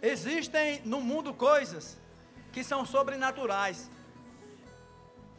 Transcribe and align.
Existem 0.00 0.80
no 0.84 1.00
mundo 1.00 1.34
coisas 1.34 1.98
que 2.52 2.62
são 2.62 2.86
sobrenaturais. 2.86 3.90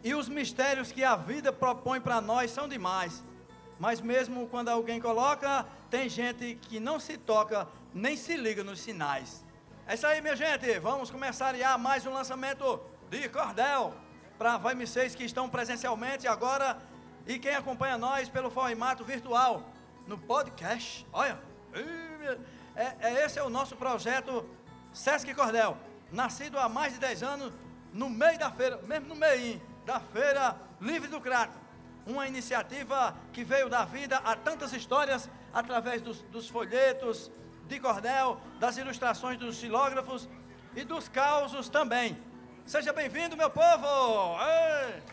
E 0.04 0.14
os 0.14 0.30
mistérios 0.30 0.92
que 0.92 1.04
a 1.04 1.16
vida 1.16 1.52
propõe 1.52 2.00
para 2.00 2.22
nós 2.22 2.52
são 2.52 2.68
demais. 2.68 3.24
Mas 3.80 4.02
mesmo 4.02 4.48
quando 4.48 4.70
alguém 4.70 5.00
coloca, 5.00 5.66
tem 5.90 6.10
gente 6.10 6.56
que 6.62 6.80
não 6.80 7.00
se 7.00 7.18
toca, 7.18 7.68
nem 7.94 8.18
se 8.18 8.36
liga 8.36 8.64
nos 8.64 8.82
sinais. 8.82 9.44
É 9.88 9.94
isso 9.94 10.06
aí, 10.06 10.22
minha 10.22 10.36
gente. 10.36 10.78
Vamos 10.80 11.10
começar 11.10 11.56
a 11.56 11.78
mais 11.78 12.06
um 12.06 12.14
lançamento 12.14 12.80
de 13.10 13.28
cordel 13.30 13.94
para 14.38 14.56
a 14.56 14.60
VM6 14.60 15.16
que 15.16 15.24
estão 15.24 15.50
presencialmente 15.50 16.28
agora 16.28 16.78
e 17.26 17.40
quem 17.40 17.56
acompanha 17.56 17.98
nós 17.98 18.30
pelo 18.30 18.50
formato 18.50 19.04
virtual 19.04 19.64
no 20.06 20.18
podcast. 20.18 21.08
Olha, 21.12 21.40
é, 22.76 22.96
é, 23.00 23.26
esse 23.26 23.40
é 23.40 23.44
o 23.44 23.50
nosso 23.50 23.76
projeto 23.76 24.48
Sesc 24.94 25.34
Cordel, 25.34 25.78
nascido 26.12 26.58
há 26.58 26.68
mais 26.68 26.94
de 26.94 27.00
10 27.00 27.24
anos 27.24 27.54
no 27.94 28.10
meio 28.10 28.38
da 28.38 28.52
feira, 28.52 28.78
mesmo 28.84 29.08
no 29.08 29.16
meio 29.16 29.62
da 29.86 30.00
Feira 30.00 30.56
Livre 30.80 31.08
do 31.08 31.20
Crato. 31.20 31.58
Uma 32.06 32.28
iniciativa 32.28 33.16
que 33.34 33.44
veio 33.44 33.70
dar 33.70 33.86
vida 33.86 34.18
a 34.18 34.36
tantas 34.36 34.74
histórias 34.74 35.30
através 35.54 36.02
dos, 36.02 36.22
dos 36.24 36.50
folhetos, 36.50 37.32
de 37.68 37.80
cordel, 37.80 38.40
das 38.60 38.78
ilustrações 38.78 39.38
dos 39.38 39.58
xilógrafos 39.58 40.28
e 40.76 40.84
dos 40.84 41.08
causos 41.08 41.70
também. 41.70 42.18
Seja 42.66 42.92
bem-vindo, 42.92 43.38
meu 43.38 43.50
povo! 43.50 44.38
Ei! 44.42 45.04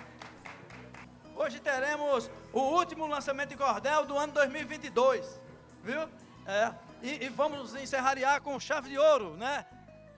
Hoje 1.34 1.60
teremos 1.60 2.30
o 2.52 2.60
último 2.60 3.06
lançamento 3.06 3.50
de 3.50 3.56
cordel 3.56 4.06
do 4.06 4.16
ano 4.16 4.32
2022, 4.32 5.40
viu? 5.82 6.08
É, 6.46 6.72
e, 7.06 7.26
e 7.26 7.28
vamos 7.28 7.74
encerrar 7.76 8.40
com 8.40 8.58
chave 8.58 8.90
de 8.90 8.98
ouro, 8.98 9.36
né? 9.36 9.64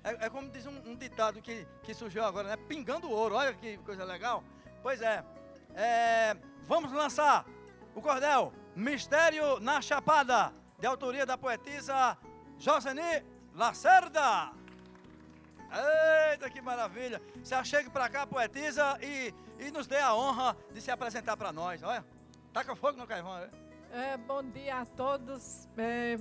É, 0.03 0.27
é 0.27 0.31
como 0.31 0.49
diz 0.51 0.65
um, 0.65 0.77
um, 0.87 0.97
ditado 0.97 1.43
que, 1.43 1.67
que 1.83 1.93
surgiu 1.93 2.25
agora, 2.25 2.49
né? 2.49 2.57
Pingando 2.57 3.11
ouro, 3.11 3.35
olha 3.35 3.53
que 3.53 3.77
coisa 3.79 4.05
legal. 4.05 4.43
Pois 4.83 5.03
é, 5.03 5.23
é 5.75 6.35
vamos 6.63 6.91
lançar 6.91 7.45
o 7.95 8.01
cordel 8.01 8.55
Mistério 8.75 9.61
na 9.61 9.83
Chapada, 9.83 10.53
de 10.79 10.87
autoria 10.87 11.27
da 11.27 11.37
poetisa 11.37 12.17
Joseni 12.59 13.23
Lacerda. 13.55 14.53
Eita, 16.33 16.49
que 16.49 16.63
maravilha. 16.63 17.21
Se 17.45 17.55
achegue 17.55 17.91
para 17.91 18.09
cá, 18.09 18.27
poetisa, 18.27 18.99
e, 19.03 19.35
e 19.59 19.71
nos 19.71 19.87
dê 19.87 19.99
a 19.99 20.15
honra 20.15 20.57
de 20.73 20.81
se 20.81 20.91
apresentar 20.91 21.37
para 21.37 21.53
nós. 21.53 21.83
Olha, 21.83 22.03
taca 22.51 22.75
fogo 22.75 22.97
no 22.97 23.07
carvão. 23.07 23.39
Né? 23.41 23.51
É, 23.93 24.17
bom 24.17 24.43
dia 24.43 24.81
a 24.81 24.87
todos. 24.87 25.69
É, 25.77 26.17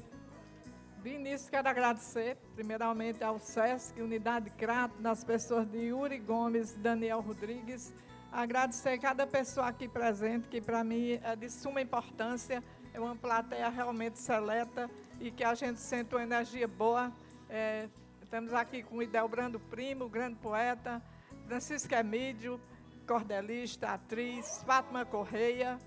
de 1.03 1.09
início, 1.09 1.50
quero 1.50 1.70
agradecer, 1.70 2.38
primeiramente, 2.56 3.23
ao 3.23 3.40
SESC, 3.40 4.02
Unidade 4.02 4.50
Crato, 4.52 5.00
das 5.02 5.23
pessoas 5.23 5.67
de 5.67 5.78
Yuri 5.78 6.17
Gomes 6.17 6.73
Daniel 6.76 7.22
Rodrigues. 7.22 7.94
Agradecer 8.31 8.98
cada 8.98 9.26
pessoa 9.26 9.67
aqui 9.67 9.88
presente, 9.88 10.48
que 10.48 10.59
para 10.59 10.84
mim 10.84 11.20
é 11.23 11.36
de 11.36 11.50
suma 11.50 11.81
importância. 11.81 12.64
É 12.94 13.00
uma 13.00 13.16
plateia 13.16 13.70
realmente 13.70 14.20
seleta 14.20 14.89
e 15.20 15.31
que 15.31 15.44
a 15.44 15.54
gente 15.54 15.80
sente 15.80 16.14
uma 16.14 16.23
energia 16.23 16.67
boa. 16.67 17.11
É, 17.50 17.88
estamos 18.22 18.54
aqui 18.54 18.84
com 18.84 18.98
o 18.98 19.04
Idelbrando 19.04 19.59
Primo, 19.59 20.09
grande 20.09 20.36
poeta, 20.36 21.02
Francisco 21.48 21.94
Emílio, 21.94 22.59
cordelista, 23.08 23.89
atriz, 23.89 24.64
Fátima 24.66 25.06
Correia, 25.06 25.80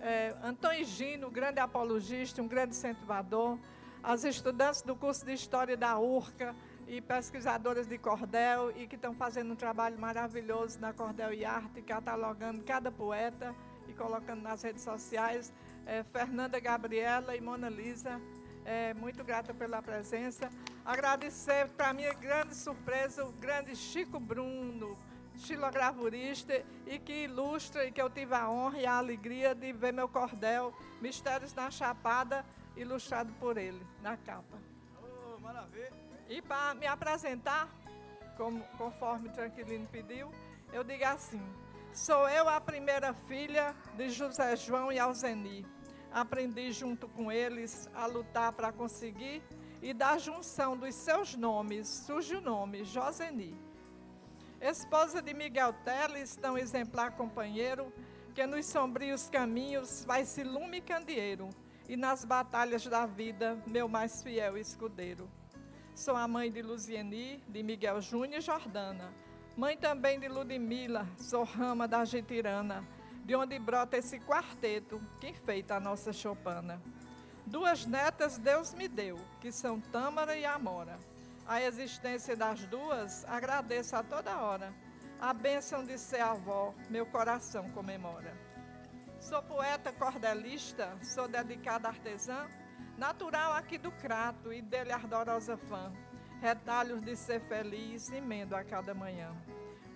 é, 0.00 0.34
Antônio 0.42 0.84
Gino, 0.84 1.30
grande 1.30 1.60
apologista, 1.60 2.42
um 2.42 2.48
grande 2.48 2.74
incentivador, 2.74 3.58
as 4.04 4.22
estudantes 4.22 4.82
do 4.82 4.94
curso 4.94 5.24
de 5.24 5.32
História 5.32 5.76
da 5.76 5.98
URCA 5.98 6.54
e 6.86 7.00
pesquisadoras 7.00 7.86
de 7.86 7.96
cordel 7.96 8.70
e 8.76 8.86
que 8.86 8.96
estão 8.96 9.14
fazendo 9.14 9.52
um 9.52 9.56
trabalho 9.56 9.98
maravilhoso 9.98 10.78
na 10.78 10.92
Cordel 10.92 11.32
e 11.32 11.42
Arte, 11.42 11.80
catalogando 11.80 12.62
cada 12.62 12.92
poeta 12.92 13.54
e 13.88 13.94
colocando 13.94 14.42
nas 14.42 14.62
redes 14.62 14.82
sociais. 14.82 15.50
É, 15.86 16.02
Fernanda 16.02 16.60
Gabriela 16.60 17.34
e 17.34 17.40
Mona 17.40 17.70
Lisa, 17.70 18.20
é, 18.66 18.92
muito 18.92 19.24
grata 19.24 19.54
pela 19.54 19.80
presença. 19.80 20.50
Agradecer, 20.84 21.68
para 21.68 21.94
minha 21.94 22.12
grande 22.12 22.54
surpresa, 22.54 23.24
o 23.24 23.32
grande 23.32 23.74
Chico 23.74 24.20
Bruno, 24.20 24.98
xilogravurista, 25.36 26.62
e 26.86 26.98
que 26.98 27.24
ilustra 27.24 27.86
e 27.86 27.90
que 27.90 28.02
eu 28.02 28.10
tive 28.10 28.34
a 28.34 28.50
honra 28.50 28.78
e 28.78 28.86
a 28.86 28.98
alegria 28.98 29.54
de 29.54 29.72
ver 29.72 29.94
meu 29.94 30.08
cordel, 30.08 30.74
Mistérios 31.00 31.54
na 31.54 31.70
Chapada, 31.70 32.44
ilustrado 32.76 33.32
por 33.34 33.56
ele, 33.56 33.86
na 34.02 34.16
capa. 34.16 34.58
Oh, 35.02 35.38
maravilha! 35.40 35.92
E 36.28 36.40
para 36.40 36.74
me 36.74 36.86
apresentar, 36.86 37.68
como, 38.36 38.64
conforme 38.78 39.28
Tranquilino 39.28 39.86
pediu, 39.88 40.30
eu 40.72 40.82
digo 40.82 41.04
assim: 41.04 41.42
sou 41.92 42.28
eu 42.28 42.48
a 42.48 42.60
primeira 42.60 43.12
filha 43.12 43.74
de 43.96 44.10
José 44.10 44.56
João 44.56 44.90
e 44.90 44.98
Alzeni 44.98 45.66
aprendi 46.14 46.70
junto 46.70 47.08
com 47.08 47.30
eles 47.30 47.90
a 47.92 48.06
lutar 48.06 48.52
para 48.52 48.72
conseguir, 48.72 49.42
e 49.82 49.92
da 49.92 50.16
junção 50.16 50.76
dos 50.76 50.94
seus 50.94 51.34
nomes 51.34 51.88
surge 51.88 52.36
o 52.36 52.40
nome 52.40 52.84
Joseni. 52.84 53.58
Esposa 54.60 55.20
de 55.20 55.34
Miguel 55.34 55.72
Teles, 55.84 56.36
tão 56.36 56.56
exemplar 56.56 57.16
companheiro, 57.16 57.92
que 58.32 58.46
nos 58.46 58.64
sombrios 58.64 59.28
caminhos 59.28 60.04
vai 60.04 60.24
se 60.24 60.44
lume 60.44 60.80
candeeiro, 60.80 61.50
e 61.94 61.96
nas 61.96 62.24
batalhas 62.24 62.84
da 62.88 63.06
vida, 63.06 63.56
meu 63.64 63.86
mais 63.86 64.20
fiel 64.20 64.58
escudeiro. 64.58 65.30
Sou 65.94 66.16
a 66.16 66.26
mãe 66.26 66.50
de 66.50 66.60
Luzieni, 66.60 67.40
de 67.46 67.62
Miguel 67.62 68.00
Júnior 68.00 68.38
e 68.38 68.40
Jordana, 68.40 69.14
mãe 69.56 69.76
também 69.76 70.18
de 70.18 70.26
Ludmila, 70.26 71.06
sou 71.16 71.44
rama 71.44 71.86
da 71.86 72.04
Getirana, 72.04 72.84
de 73.24 73.36
onde 73.36 73.56
brota 73.60 73.96
esse 73.96 74.18
quarteto 74.18 75.00
que 75.20 75.28
enfeita 75.28 75.76
a 75.76 75.80
nossa 75.80 76.12
chopana. 76.12 76.82
Duas 77.46 77.86
netas 77.86 78.38
Deus 78.38 78.74
me 78.74 78.88
deu, 78.88 79.16
que 79.40 79.52
são 79.52 79.80
Tâmara 79.80 80.36
e 80.36 80.44
Amora. 80.44 80.98
A 81.46 81.62
existência 81.62 82.34
das 82.34 82.64
duas 82.64 83.24
agradeço 83.26 83.94
a 83.94 84.02
toda 84.02 84.40
hora. 84.40 84.74
A 85.20 85.32
bênção 85.32 85.84
de 85.84 85.96
ser 85.96 86.22
avó, 86.22 86.74
meu 86.90 87.06
coração 87.06 87.70
comemora. 87.70 88.34
Sou 89.24 89.42
poeta 89.42 89.90
cordelista, 89.90 90.98
sou 91.02 91.26
dedicada 91.26 91.88
artesã, 91.88 92.46
natural 92.98 93.54
aqui 93.54 93.78
do 93.78 93.90
Crato 93.90 94.52
e 94.52 94.60
dele 94.60 94.92
ardorosa 94.92 95.56
fã. 95.56 95.90
Retalhos 96.42 97.00
de 97.00 97.16
ser 97.16 97.40
feliz, 97.40 98.12
emendo 98.12 98.54
a 98.54 98.62
cada 98.62 98.92
manhã. 98.92 99.34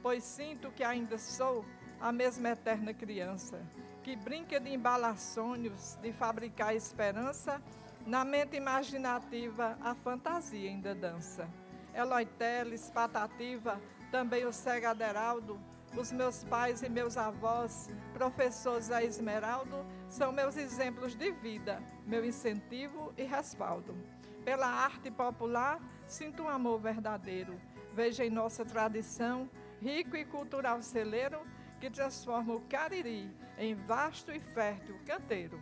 Pois 0.03 0.25
sinto 0.25 0.71
que 0.71 0.83
ainda 0.83 1.19
sou 1.19 1.62
a 2.00 2.11
mesma 2.11 2.49
eterna 2.49 2.94
criança, 2.94 3.61
que 4.03 4.17
brinca 4.17 4.59
de 4.59 4.72
embalar 4.72 5.19
sonhos, 5.19 5.97
de 6.00 6.11
fabricar 6.11 6.75
esperança, 6.75 7.62
na 8.06 8.25
mente 8.25 8.56
imaginativa 8.56 9.77
a 9.83 9.94
fantasia 9.94 10.71
ainda 10.71 10.94
dança. 10.94 11.47
Eloy 11.93 12.25
Teles, 12.25 12.91
Patativa, 12.91 13.78
também 14.11 14.47
o 14.47 14.53
Cega 14.55 14.93
Aderaldo, 14.93 15.61
os 15.97 16.12
meus 16.12 16.44
pais 16.44 16.82
e 16.82 16.88
meus 16.88 17.16
avós, 17.16 17.91
professores 18.12 18.91
a 18.91 19.03
Esmeraldo, 19.03 19.84
são 20.09 20.32
meus 20.32 20.56
exemplos 20.56 21.15
de 21.15 21.31
vida, 21.32 21.82
meu 22.06 22.25
incentivo 22.25 23.12
e 23.16 23.25
respaldo. 23.25 23.97
Pela 24.44 24.66
arte 24.66 25.10
popular, 25.10 25.81
sinto 26.06 26.43
um 26.44 26.49
amor 26.49 26.81
verdadeiro. 26.81 27.60
Veja 27.94 28.25
em 28.25 28.31
nossa 28.31 28.65
tradição, 28.65 29.50
rico 29.81 30.16
e 30.16 30.25
cultural 30.25 30.82
celeiro, 30.82 31.41
que 31.81 31.91
transforma 31.91 32.55
o 32.55 32.60
Cariri 32.62 33.31
em 33.56 33.75
vasto 33.75 34.32
e 34.32 34.41
fértil 34.41 34.99
canteiro. 35.05 35.60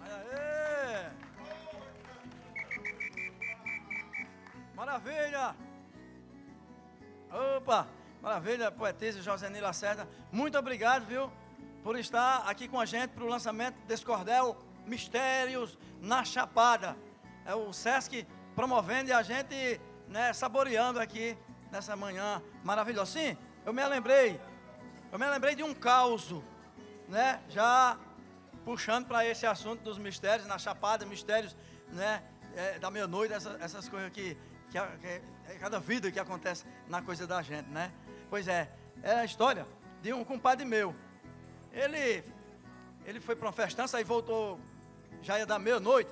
Aê! 0.00 1.10
Maravilha! 4.74 5.54
Opa! 7.56 7.99
Maravilha, 8.22 8.70
poetisa 8.70 9.22
Josenila 9.22 9.68
Lacerda. 9.68 10.08
Muito 10.30 10.58
obrigado, 10.58 11.06
viu, 11.06 11.30
por 11.82 11.98
estar 11.98 12.48
aqui 12.48 12.68
com 12.68 12.78
a 12.78 12.84
gente 12.84 13.10
para 13.10 13.24
o 13.24 13.28
lançamento 13.28 13.76
desse 13.86 14.04
cordel 14.04 14.56
Mistérios 14.86 15.78
na 16.00 16.24
Chapada. 16.24 16.96
É 17.46 17.54
o 17.54 17.72
Sesc 17.72 18.26
promovendo 18.54 19.08
e 19.08 19.12
a 19.12 19.22
gente 19.22 19.80
né, 20.06 20.32
saboreando 20.32 21.00
aqui 21.00 21.36
nessa 21.72 21.96
manhã 21.96 22.42
maravilhosa. 22.62 23.12
Sim, 23.12 23.38
eu 23.64 23.72
me 23.72 23.86
lembrei 23.86 24.38
eu 25.12 25.18
me 25.18 25.26
lembrei 25.26 25.56
de 25.56 25.62
um 25.64 25.74
caos, 25.74 26.32
né? 27.08 27.40
Já 27.48 27.98
puxando 28.64 29.06
para 29.06 29.26
esse 29.26 29.44
assunto 29.44 29.82
dos 29.82 29.98
mistérios, 29.98 30.46
na 30.46 30.56
Chapada, 30.56 31.04
mistérios, 31.04 31.56
né? 31.88 32.22
É, 32.54 32.78
da 32.78 32.90
meia-noite, 32.90 33.34
essa, 33.34 33.56
essas 33.60 33.88
coisas 33.88 34.10
que, 34.10 34.36
que, 34.70 34.78
que 35.00 35.06
é 35.06 35.22
cada 35.58 35.80
vida 35.80 36.12
que 36.12 36.18
acontece 36.20 36.64
na 36.88 37.02
coisa 37.02 37.26
da 37.26 37.42
gente, 37.42 37.68
né? 37.70 37.92
Pois 38.30 38.46
é, 38.46 38.70
é 39.02 39.14
a 39.14 39.24
história 39.24 39.66
de 40.00 40.12
um 40.12 40.24
compadre 40.24 40.64
meu. 40.64 40.94
Ele, 41.72 42.22
ele 43.04 43.18
foi 43.18 43.34
para 43.34 43.48
uma 43.48 43.52
festança, 43.52 43.98
aí 43.98 44.04
voltou, 44.04 44.60
já 45.20 45.36
ia 45.36 45.44
dar 45.44 45.58
meia-noite, 45.58 46.08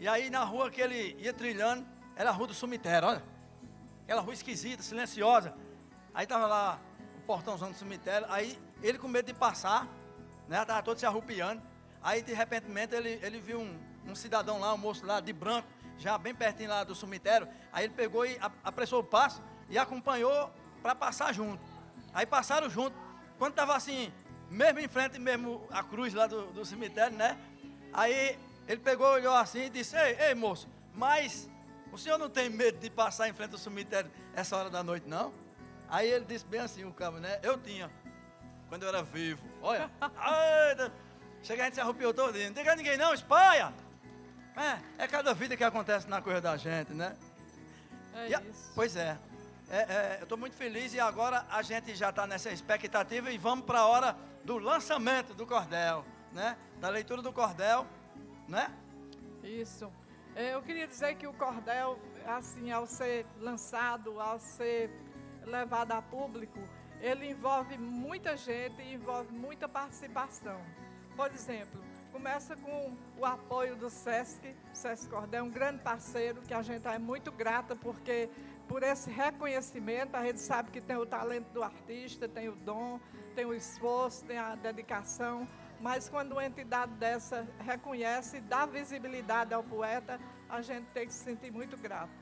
e 0.00 0.08
aí 0.08 0.28
na 0.30 0.42
rua 0.42 0.68
que 0.68 0.80
ele 0.80 1.16
ia 1.20 1.32
trilhando, 1.32 1.86
era 2.16 2.30
a 2.30 2.32
rua 2.32 2.48
do 2.48 2.54
cemitério, 2.54 3.06
olha. 3.06 3.22
aquela 4.02 4.20
rua 4.20 4.34
esquisita, 4.34 4.82
silenciosa. 4.82 5.54
Aí 6.12 6.26
tava 6.26 6.48
lá 6.48 6.80
o 7.18 7.20
portãozão 7.20 7.70
do 7.70 7.76
cemitério, 7.76 8.26
aí 8.28 8.58
ele 8.82 8.98
com 8.98 9.06
medo 9.06 9.26
de 9.26 9.34
passar, 9.34 9.86
né? 10.48 10.64
Tava 10.64 10.82
todo 10.82 10.98
se 10.98 11.06
arrupiando. 11.06 11.62
Aí 12.02 12.20
de 12.20 12.32
repente 12.32 12.66
ele, 12.92 13.20
ele 13.22 13.38
viu 13.38 13.60
um, 13.60 13.78
um 14.08 14.14
cidadão 14.16 14.58
lá, 14.58 14.74
um 14.74 14.78
moço 14.78 15.06
lá 15.06 15.20
de 15.20 15.32
branco, 15.32 15.68
já 15.96 16.18
bem 16.18 16.34
pertinho 16.34 16.70
lá 16.70 16.82
do 16.82 16.96
cemitério. 16.96 17.46
Aí 17.72 17.84
ele 17.84 17.94
pegou 17.94 18.26
e 18.26 18.36
apressou 18.64 19.00
o 19.00 19.04
passo 19.04 19.40
e 19.68 19.78
acompanhou 19.78 20.52
para 20.82 20.94
passar 20.94 21.32
junto. 21.32 21.60
Aí 22.12 22.26
passaram 22.26 22.68
junto. 22.68 22.96
Quando 23.38 23.52
estava 23.52 23.76
assim, 23.76 24.12
mesmo 24.50 24.80
em 24.80 24.88
frente, 24.88 25.18
mesmo 25.18 25.66
a 25.70 25.82
cruz 25.82 26.12
lá 26.12 26.26
do, 26.26 26.46
do 26.52 26.64
cemitério, 26.64 27.16
né? 27.16 27.38
Aí 27.92 28.38
ele 28.66 28.80
pegou, 28.80 29.06
olhou 29.06 29.34
assim 29.34 29.64
e 29.64 29.70
disse: 29.70 29.96
Ei, 29.96 30.16
ei, 30.28 30.34
moço, 30.34 30.68
mas 30.94 31.48
o 31.92 31.98
senhor 31.98 32.18
não 32.18 32.28
tem 32.28 32.48
medo 32.48 32.78
de 32.78 32.90
passar 32.90 33.28
em 33.28 33.32
frente 33.32 33.52
ao 33.52 33.58
cemitério 33.58 34.10
essa 34.34 34.56
hora 34.56 34.70
da 34.70 34.82
noite, 34.82 35.08
não? 35.08 35.32
Aí 35.88 36.08
ele 36.08 36.24
disse 36.24 36.44
bem 36.44 36.60
assim, 36.60 36.84
o 36.84 36.92
cabo, 36.92 37.18
né? 37.18 37.40
Eu 37.42 37.58
tinha, 37.58 37.90
quando 38.68 38.84
eu 38.84 38.88
era 38.88 39.02
vivo. 39.02 39.42
Olha, 39.60 39.90
chega 41.42 41.62
a 41.62 41.64
gente 41.66 41.74
se 41.74 41.80
arrupiou 41.80 42.14
todo. 42.14 42.38
Não 42.38 42.52
tem 42.52 42.76
ninguém 42.76 42.96
não, 42.96 43.12
espalha. 43.12 43.72
É, 44.56 45.04
é 45.04 45.08
cada 45.08 45.34
vida 45.34 45.56
que 45.56 45.64
acontece 45.64 46.08
na 46.08 46.20
coisa 46.20 46.40
da 46.40 46.56
gente, 46.56 46.92
né? 46.92 47.16
É. 48.14 48.40
Pois 48.74 48.94
é. 48.96 49.18
É, 49.70 49.78
é 49.78 50.16
eu 50.20 50.24
estou 50.24 50.36
muito 50.36 50.56
feliz 50.56 50.92
e 50.92 51.00
agora 51.00 51.46
a 51.50 51.62
gente 51.62 51.94
já 51.94 52.10
está 52.10 52.26
nessa 52.26 52.50
expectativa 52.50 53.30
e 53.30 53.38
vamos 53.38 53.64
para 53.64 53.80
a 53.80 53.86
hora 53.86 54.16
do 54.44 54.58
lançamento 54.58 55.32
do 55.32 55.46
cordel, 55.46 56.04
né? 56.32 56.56
Da 56.80 56.88
leitura 56.88 57.22
do 57.22 57.32
cordel, 57.32 57.86
né? 58.48 58.70
Isso. 59.42 59.90
É, 60.34 60.54
eu 60.54 60.62
queria 60.62 60.86
dizer 60.86 61.14
que 61.16 61.26
o 61.26 61.32
cordel, 61.32 61.98
assim, 62.26 62.70
ao 62.70 62.86
ser 62.86 63.26
lançado, 63.38 64.20
ao 64.20 64.38
ser 64.38 64.90
levado 65.44 65.92
a 65.92 66.02
público, 66.02 66.60
ele 67.00 67.30
envolve 67.30 67.78
muita 67.78 68.36
gente 68.36 68.80
e 68.82 68.94
envolve 68.94 69.32
muita 69.32 69.68
participação. 69.68 70.60
Por 71.16 71.32
exemplo, 71.32 71.82
começa 72.12 72.56
com 72.56 72.96
o 73.18 73.24
apoio 73.24 73.76
do 73.76 73.88
SESC, 73.88 74.54
o 74.72 74.76
SESC 74.76 75.08
Cordel 75.08 75.40
é 75.40 75.42
um 75.42 75.50
grande 75.50 75.82
parceiro 75.82 76.42
que 76.42 76.52
a 76.52 76.62
gente 76.62 76.86
é 76.86 76.98
muito 76.98 77.32
grata 77.32 77.74
porque 77.74 78.28
por 78.70 78.84
esse 78.84 79.10
reconhecimento, 79.10 80.14
a 80.14 80.24
gente 80.24 80.38
sabe 80.38 80.70
que 80.70 80.80
tem 80.80 80.96
o 80.96 81.04
talento 81.04 81.48
do 81.48 81.60
artista, 81.60 82.28
tem 82.28 82.48
o 82.48 82.54
dom, 82.54 83.00
tem 83.34 83.44
o 83.44 83.52
esforço, 83.52 84.24
tem 84.24 84.38
a 84.38 84.54
dedicação, 84.54 85.48
mas 85.80 86.08
quando 86.08 86.32
uma 86.32 86.46
entidade 86.46 86.92
dessa 86.92 87.48
reconhece 87.58 88.36
e 88.36 88.40
dá 88.40 88.66
visibilidade 88.66 89.52
ao 89.52 89.64
poeta, 89.64 90.20
a 90.48 90.62
gente 90.62 90.86
tem 90.94 91.04
que 91.04 91.12
se 91.12 91.24
sentir 91.24 91.50
muito 91.50 91.76
grato. 91.76 92.12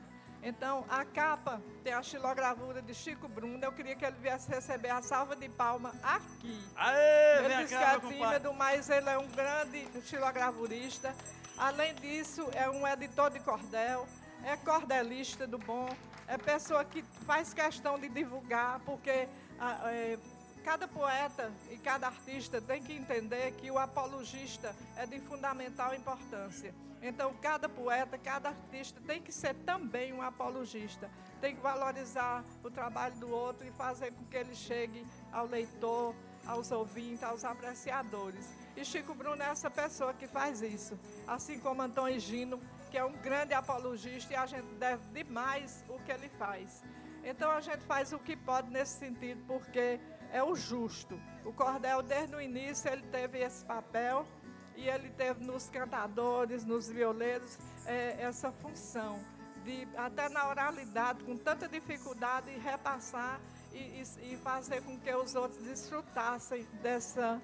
Então, 0.41 0.85
a 0.89 1.05
capa 1.05 1.61
tem 1.83 1.93
a 1.93 2.01
xilogravura 2.01 2.81
de 2.81 2.95
Chico 2.95 3.27
Bruno. 3.27 3.63
Eu 3.63 3.71
queria 3.71 3.95
que 3.95 4.03
ele 4.03 4.17
viesse 4.19 4.49
receber 4.49 4.89
a 4.89 5.03
salva 5.03 5.35
de 5.35 5.49
palma 5.49 5.93
aqui. 6.01 6.59
Aê, 6.75 7.45
ele 7.45 7.57
disse 7.57 7.77
que 7.77 7.83
é 7.83 7.99
tímido, 7.99 8.53
mas 8.53 8.89
ele 8.89 9.07
é 9.07 9.19
um 9.19 9.27
grande 9.27 9.87
xilogravurista. 10.01 11.13
Além 11.55 11.93
disso, 11.93 12.49
é 12.53 12.67
um 12.67 12.87
editor 12.87 13.29
de 13.29 13.39
cordel, 13.41 14.07
é 14.43 14.57
cordelista 14.57 15.45
do 15.45 15.59
bom, 15.59 15.89
é 16.29 16.37
pessoa 16.37 16.85
que 16.85 17.01
faz 17.25 17.53
questão 17.53 17.97
de 17.97 18.07
divulgar, 18.07 18.79
porque 18.81 19.09
é, 19.09 20.19
cada 20.63 20.87
poeta 20.87 21.51
e 21.71 21.77
cada 21.77 22.05
artista 22.05 22.61
tem 22.61 22.83
que 22.83 22.93
entender 22.93 23.51
que 23.53 23.71
o 23.71 23.79
apologista 23.79 24.75
é 24.95 25.07
de 25.07 25.19
fundamental 25.19 25.95
importância. 25.95 26.73
Então, 27.01 27.33
cada 27.41 27.67
poeta, 27.67 28.17
cada 28.17 28.49
artista 28.49 29.01
tem 29.07 29.21
que 29.21 29.31
ser 29.31 29.55
também 29.65 30.13
um 30.13 30.21
apologista. 30.21 31.09
Tem 31.41 31.55
que 31.55 31.61
valorizar 31.61 32.43
o 32.63 32.69
trabalho 32.69 33.15
do 33.15 33.29
outro 33.29 33.65
e 33.65 33.71
fazer 33.71 34.11
com 34.11 34.25
que 34.25 34.37
ele 34.37 34.53
chegue 34.53 35.07
ao 35.31 35.47
leitor, 35.47 36.13
aos 36.45 36.71
ouvintes, 36.71 37.23
aos 37.23 37.43
apreciadores. 37.43 38.53
E 38.75 38.85
Chico 38.85 39.15
Bruno 39.15 39.41
é 39.41 39.47
essa 39.47 39.71
pessoa 39.71 40.13
que 40.13 40.27
faz 40.27 40.61
isso. 40.61 40.99
Assim 41.25 41.57
como 41.59 41.81
Antônio 41.81 42.19
Gino, 42.19 42.59
que 42.89 42.97
é 42.97 43.03
um 43.03 43.13
grande 43.13 43.53
apologista 43.53 44.33
e 44.33 44.35
a 44.35 44.45
gente 44.45 44.67
deve 44.75 45.03
demais 45.13 45.83
o 45.87 45.99
que 45.99 46.11
ele 46.11 46.29
faz. 46.29 46.83
Então 47.23 47.51
a 47.51 47.61
gente 47.61 47.83
faz 47.83 48.11
o 48.13 48.19
que 48.19 48.35
pode 48.35 48.69
nesse 48.71 48.97
sentido, 48.99 49.43
porque 49.45 49.99
é 50.31 50.43
o 50.43 50.55
justo. 50.55 51.19
O 51.45 51.51
cordel, 51.51 52.01
desde 52.01 52.35
o 52.35 52.41
início, 52.41 52.91
ele 52.91 53.03
teve 53.03 53.39
esse 53.39 53.63
papel 53.65 54.25
e 54.75 54.87
ele 54.87 55.09
teve 55.09 55.43
nos 55.43 55.69
cantadores, 55.69 56.63
nos 56.63 56.89
violeiros, 56.89 57.57
é, 57.85 58.15
essa 58.21 58.51
função 58.51 59.19
de, 59.63 59.87
até 59.97 60.29
na 60.29 60.47
oralidade, 60.47 61.23
com 61.23 61.35
tanta 61.37 61.67
dificuldade, 61.67 62.49
repassar 62.59 63.39
e, 63.73 63.77
e, 63.77 64.33
e 64.33 64.37
fazer 64.37 64.81
com 64.83 64.97
que 64.97 65.13
os 65.13 65.35
outros 65.35 65.61
desfrutassem 65.61 66.65
dessa, 66.81 67.41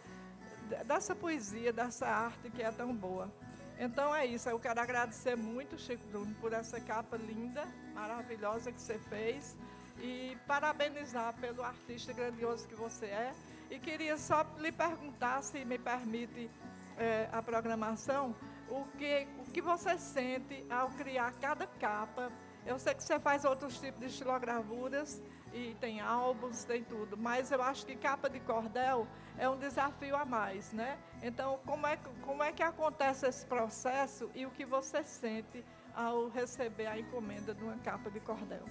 dessa 0.86 1.14
poesia, 1.14 1.74
dessa 1.74 2.08
arte 2.08 2.50
que 2.50 2.64
é 2.64 2.72
tão 2.72 2.96
boa. 2.96 3.32
Então 3.78 4.16
é 4.16 4.26
isso, 4.26 4.50
eu 4.50 4.58
quero 4.58 4.80
agradecer 4.80 5.36
muito, 5.36 5.78
Chico 5.78 6.06
Bruno, 6.08 6.34
por 6.36 6.54
essa 6.54 6.80
capa 6.80 7.18
linda, 7.18 7.68
maravilhosa 7.94 8.72
que 8.72 8.80
você 8.80 8.98
fez 8.98 9.58
e 10.00 10.38
parabenizar 10.48 11.34
pelo 11.36 11.62
artista 11.62 12.14
grandioso 12.14 12.68
que 12.68 12.76
você 12.76 13.08
é. 13.08 13.34
E 13.70 13.80
queria 13.80 14.18
só 14.18 14.46
lhe 14.60 14.72
perguntar, 14.72 15.42
se 15.44 15.66
me 15.66 15.78
permite 15.78 16.50
é, 16.98 17.28
a 17.32 17.42
programação, 17.42 18.34
o 18.70 18.86
que, 18.98 19.28
o 19.40 19.52
que 19.52 19.62
você 19.62 19.98
sente 19.98 20.66
ao 20.70 20.90
criar 20.92 21.34
cada 21.42 21.68
capa. 21.68 22.32
Eu 22.66 22.80
sei 22.80 22.94
que 22.94 23.04
você 23.04 23.20
faz 23.20 23.44
outros 23.44 23.80
tipos 23.80 24.00
de 24.00 24.08
estilogravuras 24.08 25.22
e 25.56 25.74
tem 25.80 26.02
álbuns, 26.02 26.66
tem 26.66 26.84
tudo, 26.84 27.16
mas 27.16 27.50
eu 27.50 27.64
acho 27.64 27.86
que 27.86 27.96
capa 27.96 28.30
de 28.30 28.42
cordel 28.42 29.08
é 29.38 29.50
um 29.50 29.58
desafio 29.58 30.18
a 30.18 30.26
mais, 30.26 30.74
né? 30.74 30.98
Então, 31.24 31.60
como 31.66 31.88
é, 31.88 31.98
como 32.24 32.44
é 32.44 32.52
que 32.52 32.62
acontece 32.62 33.26
esse 33.26 33.46
processo 33.46 34.30
e 34.36 34.46
o 34.46 34.52
que 34.52 34.66
você 34.66 35.02
sente 35.02 35.64
ao 35.96 36.28
receber 36.28 36.88
a 36.88 37.00
encomenda 37.00 37.54
de 37.54 37.64
uma 37.64 37.78
capa 37.78 38.12
de 38.12 38.20
cordel? 38.20 38.66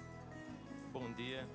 Bom 0.93 1.11
dia. 1.13 1.49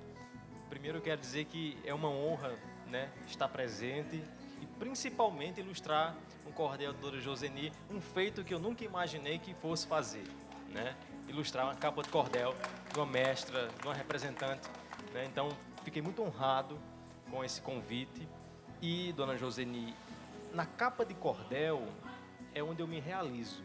Primeiro 0.68 1.00
quero 1.00 1.22
dizer 1.22 1.46
que 1.46 1.78
é 1.86 1.94
uma 1.94 2.10
honra 2.10 2.56
né, 2.88 3.12
estar 3.28 3.48
presente 3.50 4.24
e 4.60 4.66
principalmente 4.80 5.60
ilustrar 5.60 6.16
um 6.48 6.52
cordel 6.52 6.92
da 6.92 7.00
Dora 7.00 7.20
Joseni, 7.20 7.72
um 7.92 8.02
feito 8.02 8.44
que 8.44 8.54
eu 8.54 8.60
nunca 8.60 8.84
imaginei 8.84 9.38
que 9.38 9.54
fosse 9.54 9.86
fazer, 9.86 10.24
né? 10.70 10.96
Ilustrar 11.28 11.66
uma 11.66 11.76
capa 11.76 12.02
de 12.02 12.10
cordel 12.10 12.56
de 12.92 13.00
uma 13.00 13.06
mestra, 13.06 13.68
de 13.68 13.86
uma 13.86 13.94
representante, 13.94 14.68
né? 15.14 15.26
Então, 15.26 15.50
fiquei 15.84 16.02
muito 16.02 16.22
honrado 16.22 16.78
com 17.30 17.44
esse 17.44 17.62
convite 17.62 18.28
e 18.82 19.14
Dona 19.14 19.38
Joseni, 19.38 19.96
na 20.54 20.66
capa 20.66 21.06
de 21.06 21.14
cordel 21.14 21.86
é 22.54 22.64
onde 22.64 22.82
eu 22.82 22.88
me 22.88 23.00
realizo 23.00 23.64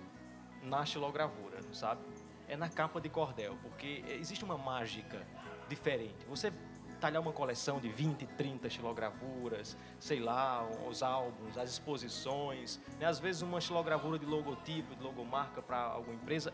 na 0.62 0.84
xilogravura, 0.84 1.60
sabe? 1.72 2.02
É 2.48 2.56
na 2.56 2.68
capa 2.68 3.00
de 3.00 3.08
cordel, 3.08 3.56
porque 3.62 4.04
existe 4.08 4.44
uma 4.44 4.58
mágica 4.58 5.26
diferente. 5.68 6.26
Você 6.28 6.52
talhar 7.00 7.20
uma 7.20 7.32
coleção 7.32 7.78
de 7.78 7.88
20, 7.88 8.26
30 8.26 8.70
xilogravuras, 8.70 9.76
sei 10.00 10.20
lá, 10.20 10.66
os 10.88 11.02
álbuns, 11.02 11.58
as 11.58 11.70
exposições, 11.70 12.80
né? 12.98 13.06
às 13.06 13.18
vezes 13.18 13.42
uma 13.42 13.60
xilogravura 13.60 14.18
de 14.18 14.24
logotipo, 14.24 14.94
de 14.94 15.02
logomarca 15.02 15.60
para 15.60 15.78
alguma 15.78 16.14
empresa, 16.14 16.52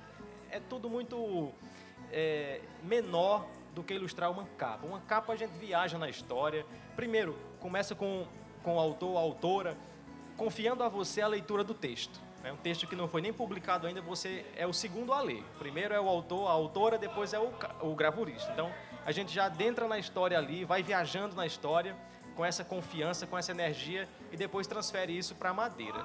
é 0.50 0.58
tudo 0.58 0.90
muito 0.90 1.52
é, 2.10 2.60
menor 2.82 3.46
do 3.80 3.84
que 3.84 3.94
ilustrar 3.94 4.30
uma 4.30 4.44
capa. 4.58 4.86
Uma 4.86 5.00
capa 5.00 5.32
a 5.32 5.36
gente 5.36 5.52
viaja 5.52 5.96
na 5.96 6.08
história. 6.08 6.66
Primeiro, 6.94 7.36
começa 7.58 7.94
com, 7.94 8.26
com 8.62 8.76
o 8.76 8.78
autor, 8.78 9.16
a 9.16 9.20
autora, 9.20 9.76
confiando 10.36 10.84
a 10.84 10.88
você 10.88 11.22
a 11.22 11.26
leitura 11.26 11.64
do 11.64 11.72
texto. 11.72 12.20
É 12.44 12.52
um 12.52 12.56
texto 12.56 12.86
que 12.86 12.94
não 12.94 13.08
foi 13.08 13.20
nem 13.22 13.32
publicado 13.32 13.86
ainda, 13.86 14.00
você 14.00 14.46
é 14.56 14.66
o 14.66 14.72
segundo 14.72 15.12
a 15.12 15.20
ler. 15.20 15.42
Primeiro 15.58 15.94
é 15.94 16.00
o 16.00 16.08
autor, 16.08 16.48
a 16.48 16.52
autora, 16.52 16.98
depois 16.98 17.32
é 17.32 17.38
o, 17.38 17.52
o 17.80 17.94
gravurista. 17.94 18.50
Então, 18.52 18.70
a 19.04 19.12
gente 19.12 19.32
já 19.32 19.46
adentra 19.46 19.88
na 19.88 19.98
história 19.98 20.36
ali, 20.36 20.64
vai 20.64 20.82
viajando 20.82 21.34
na 21.34 21.46
história 21.46 21.96
com 22.36 22.44
essa 22.44 22.64
confiança, 22.64 23.26
com 23.26 23.36
essa 23.36 23.50
energia 23.50 24.08
e 24.30 24.36
depois 24.36 24.66
transfere 24.66 25.16
isso 25.16 25.34
para 25.34 25.50
a 25.50 25.54
madeira. 25.54 26.04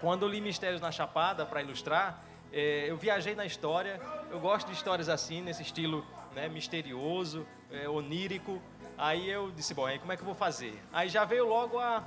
Quando 0.00 0.24
eu 0.24 0.28
li 0.28 0.40
Mistérios 0.40 0.80
na 0.80 0.90
Chapada 0.90 1.44
para 1.44 1.60
ilustrar, 1.60 2.24
é, 2.52 2.86
eu 2.88 2.96
viajei 2.96 3.34
na 3.34 3.44
história. 3.44 4.00
Eu 4.30 4.40
gosto 4.40 4.68
de 4.68 4.72
histórias 4.72 5.08
assim, 5.08 5.40
nesse 5.42 5.62
estilo 5.62 6.04
né, 6.34 6.48
misterioso, 6.48 7.46
é, 7.70 7.88
onírico. 7.88 8.60
Aí 8.96 9.28
eu 9.30 9.50
disse, 9.50 9.72
bom, 9.74 9.86
aí 9.86 9.98
como 9.98 10.12
é 10.12 10.16
que 10.16 10.22
eu 10.22 10.26
vou 10.26 10.34
fazer? 10.34 10.80
Aí 10.92 11.08
já 11.08 11.24
veio 11.24 11.46
logo 11.46 11.78
a, 11.78 12.04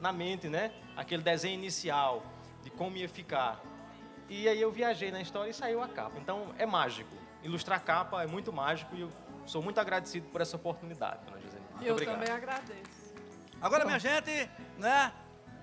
na 0.00 0.12
mente, 0.12 0.48
né? 0.48 0.72
Aquele 0.96 1.22
desenho 1.22 1.54
inicial 1.54 2.22
de 2.62 2.70
como 2.70 2.96
ia 2.96 3.08
ficar. 3.08 3.60
E 4.28 4.48
aí 4.48 4.60
eu 4.60 4.70
viajei 4.70 5.10
na 5.10 5.20
história 5.20 5.50
e 5.50 5.54
saiu 5.54 5.82
a 5.82 5.88
capa. 5.88 6.18
Então 6.18 6.54
é 6.58 6.66
mágico. 6.66 7.14
Ilustrar 7.42 7.82
capa 7.82 8.22
é 8.22 8.26
muito 8.26 8.52
mágico 8.52 8.94
e 8.94 9.02
eu 9.02 9.10
Sou 9.46 9.62
muito 9.62 9.78
agradecido 9.78 10.26
por 10.28 10.40
essa 10.40 10.56
oportunidade, 10.56 11.18
dona 11.26 11.38
José. 11.40 11.58
Muito 11.70 11.84
Eu 11.84 11.92
obrigado. 11.92 12.18
também 12.18 12.34
agradeço. 12.34 13.14
Agora, 13.60 13.84
minha 13.84 13.98
gente, 13.98 14.50
né? 14.78 15.12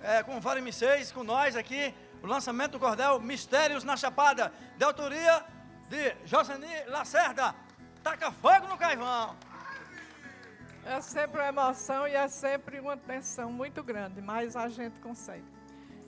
É, 0.03 0.23
com 0.23 0.37
o 0.37 0.41
Vale 0.41 0.61
M6, 0.61 1.13
com 1.13 1.23
nós 1.23 1.55
aqui, 1.55 1.93
o 2.23 2.27
lançamento 2.27 2.71
do 2.71 2.79
cordel 2.79 3.19
Mistérios 3.19 3.83
na 3.83 3.95
Chapada, 3.95 4.51
de 4.77 4.83
autoria 4.83 5.43
de 5.89 6.15
Joseni 6.25 6.85
Lacerda. 6.87 7.53
Taca 8.03 8.31
fogo 8.31 8.67
no 8.67 8.77
carvão. 8.77 9.35
É 10.83 10.99
sempre 11.01 11.39
uma 11.39 11.47
emoção 11.49 12.07
e 12.07 12.15
é 12.15 12.27
sempre 12.27 12.79
uma 12.79 12.97
tensão 12.97 13.51
muito 13.51 13.83
grande, 13.83 14.19
mas 14.21 14.55
a 14.55 14.67
gente 14.67 14.99
consegue. 14.99 15.45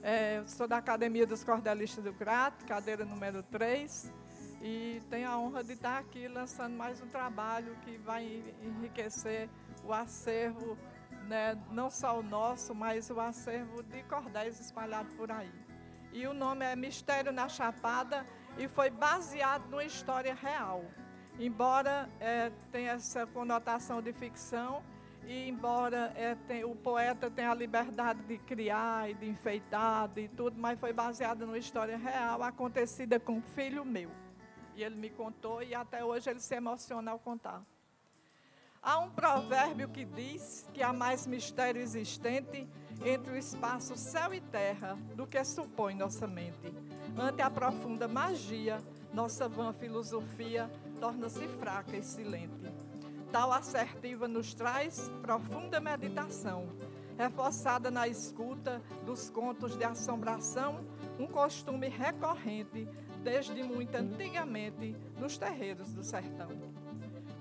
É, 0.01 0.41
sou 0.47 0.67
da 0.67 0.77
Academia 0.77 1.27
dos 1.27 1.43
Cordelistas 1.43 2.03
do 2.03 2.12
Crato, 2.12 2.65
cadeira 2.65 3.05
número 3.05 3.43
3, 3.43 4.12
e 4.59 5.03
tenho 5.07 5.29
a 5.29 5.38
honra 5.38 5.63
de 5.63 5.73
estar 5.73 6.00
aqui 6.00 6.27
lançando 6.27 6.75
mais 6.75 7.00
um 7.00 7.07
trabalho 7.07 7.75
que 7.83 7.95
vai 8.00 8.43
enriquecer 8.63 9.47
o 9.83 9.93
acervo, 9.93 10.75
né, 11.27 11.55
não 11.69 11.91
só 11.91 12.19
o 12.19 12.23
nosso, 12.23 12.73
mas 12.73 13.12
o 13.12 13.19
acervo 13.19 13.83
de 13.83 14.01
cordéis 14.03 14.59
espalhado 14.59 15.13
por 15.15 15.31
aí. 15.31 15.53
E 16.12 16.25
o 16.25 16.33
nome 16.33 16.65
é 16.65 16.75
Mistério 16.75 17.31
na 17.31 17.47
Chapada 17.47 18.25
e 18.57 18.67
foi 18.67 18.89
baseado 18.89 19.69
numa 19.69 19.83
história 19.83 20.33
real. 20.33 20.83
Embora 21.39 22.09
é, 22.19 22.51
tenha 22.71 22.91
essa 22.91 23.25
conotação 23.25 24.01
de 24.01 24.13
ficção, 24.13 24.83
e 25.25 25.47
embora 25.47 26.13
é, 26.15 26.35
tem, 26.47 26.63
o 26.63 26.75
poeta 26.75 27.29
tenha 27.29 27.51
a 27.51 27.55
liberdade 27.55 28.21
de 28.23 28.37
criar 28.37 29.09
e 29.09 29.13
de 29.13 29.29
enfeitar 29.29 30.09
e 30.17 30.27
tudo, 30.27 30.59
mas 30.59 30.79
foi 30.79 30.91
baseado 30.91 31.45
numa 31.45 31.57
história 31.57 31.97
real 31.97 32.43
acontecida 32.43 33.19
com 33.19 33.33
um 33.33 33.41
filho 33.41 33.85
meu. 33.85 34.11
E 34.75 34.83
ele 34.83 34.95
me 34.95 35.09
contou 35.09 35.63
e 35.63 35.73
até 35.73 36.03
hoje 36.03 36.29
ele 36.29 36.39
se 36.39 36.55
emociona 36.55 37.11
ao 37.11 37.19
contar. 37.19 37.63
Há 38.81 38.99
um 38.99 39.09
provérbio 39.09 39.87
que 39.87 40.03
diz 40.03 40.67
que 40.73 40.83
há 40.83 40.91
mais 40.91 41.25
mistério 41.25 41.81
existente 41.81 42.67
entre 43.05 43.31
o 43.31 43.37
espaço 43.37 43.95
céu 43.95 44.33
e 44.33 44.41
terra 44.41 44.97
do 45.15 45.25
que 45.25 45.41
supõe 45.45 45.95
nossa 45.95 46.27
mente. 46.27 46.73
Ante 47.17 47.41
a 47.41 47.49
profunda 47.49 48.09
magia, 48.09 48.83
nossa 49.13 49.47
vã 49.47 49.71
filosofia 49.71 50.69
torna-se 51.03 51.45
fraca 51.50 51.98
e 51.98 52.01
silente. 52.01 52.72
Tal 53.29 53.51
assertiva 53.51 54.25
nos 54.25 54.53
traz 54.53 55.12
profunda 55.22 55.81
meditação, 55.81 56.69
reforçada 57.17 57.91
na 57.91 58.07
escuta 58.07 58.81
dos 59.05 59.29
contos 59.29 59.75
de 59.75 59.83
assombração, 59.83 60.79
um 61.19 61.27
costume 61.27 61.89
recorrente 61.89 62.88
desde 63.22 63.62
muito 63.63 63.93
antigamente 63.95 64.95
nos 65.19 65.38
terreiros 65.38 65.91
do 65.91 66.05
sertão 66.05 66.48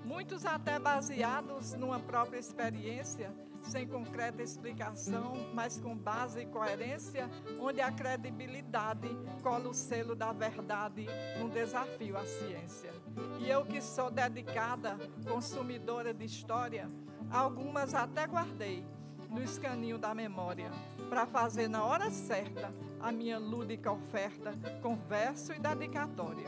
muitos 0.03 0.45
até 0.45 0.77
baseados 0.77 1.73
numa 1.73 1.99
própria 1.99 2.37
experiência, 2.37 3.33
sem 3.63 3.87
concreta 3.87 4.41
explicação, 4.41 5.33
mas 5.53 5.79
com 5.79 5.95
base 5.95 6.41
e 6.41 6.45
coerência, 6.45 7.29
onde 7.59 7.81
a 7.81 7.91
credibilidade 7.91 9.09
cola 9.41 9.69
o 9.69 9.73
selo 9.73 10.15
da 10.15 10.31
verdade 10.31 11.07
num 11.39 11.49
desafio 11.49 12.17
à 12.17 12.25
ciência. 12.25 12.91
E 13.39 13.49
eu 13.49 13.65
que 13.65 13.81
sou 13.81 14.11
dedicada, 14.11 14.97
consumidora 15.27 16.13
de 16.13 16.25
história, 16.25 16.89
algumas 17.31 17.93
até 17.93 18.25
guardei 18.25 18.85
no 19.29 19.41
escaninho 19.41 19.97
da 19.97 20.13
memória, 20.13 20.69
para 21.09 21.25
fazer 21.25 21.67
na 21.67 21.83
hora 21.83 22.11
certa 22.11 22.71
a 22.99 23.11
minha 23.11 23.39
lúdica 23.39 23.91
oferta 23.91 24.53
com 24.81 24.95
verso 24.95 25.51
e 25.53 25.59
dedicatória. 25.59 26.47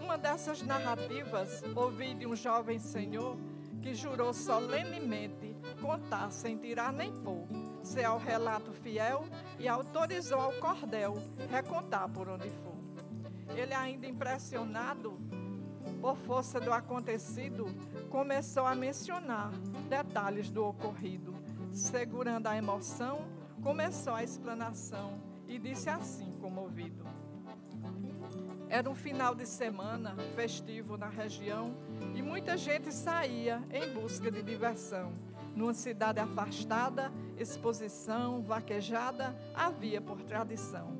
Uma 0.00 0.18
dessas 0.18 0.62
narrativas 0.62 1.62
ouvi 1.74 2.14
de 2.14 2.26
um 2.26 2.34
jovem 2.34 2.78
senhor 2.78 3.36
que 3.80 3.94
jurou 3.94 4.32
solenemente 4.34 5.45
contar 5.80 6.30
sem 6.30 6.56
tirar 6.56 6.92
nem 6.92 7.12
pôr, 7.12 7.46
ser 7.82 8.04
ao 8.04 8.18
relato 8.18 8.72
fiel 8.72 9.24
e 9.58 9.68
autorizou 9.68 10.40
ao 10.40 10.52
cordel 10.54 11.16
recontar 11.50 12.08
por 12.08 12.28
onde 12.28 12.50
for. 12.50 12.76
Ele, 13.54 13.74
ainda 13.74 14.06
impressionado 14.06 15.18
por 16.00 16.16
força 16.16 16.60
do 16.60 16.72
acontecido, 16.72 17.66
começou 18.10 18.66
a 18.66 18.74
mencionar 18.74 19.50
detalhes 19.88 20.50
do 20.50 20.64
ocorrido. 20.64 21.34
Segurando 21.72 22.46
a 22.46 22.56
emoção, 22.56 23.26
começou 23.62 24.14
a 24.14 24.22
explanação 24.22 25.20
e 25.46 25.58
disse 25.58 25.88
assim, 25.88 26.32
comovido. 26.40 27.04
Era 28.68 28.90
um 28.90 28.94
final 28.94 29.34
de 29.34 29.46
semana 29.46 30.16
festivo 30.34 30.96
na 30.96 31.08
região 31.08 31.74
e 32.14 32.22
muita 32.22 32.56
gente 32.56 32.92
saía 32.92 33.62
em 33.70 33.92
busca 33.92 34.30
de 34.30 34.42
diversão. 34.42 35.12
Numa 35.56 35.72
cidade 35.72 36.20
afastada, 36.20 37.10
exposição, 37.38 38.42
vaquejada 38.42 39.34
havia 39.54 40.02
por 40.02 40.22
tradição. 40.22 40.94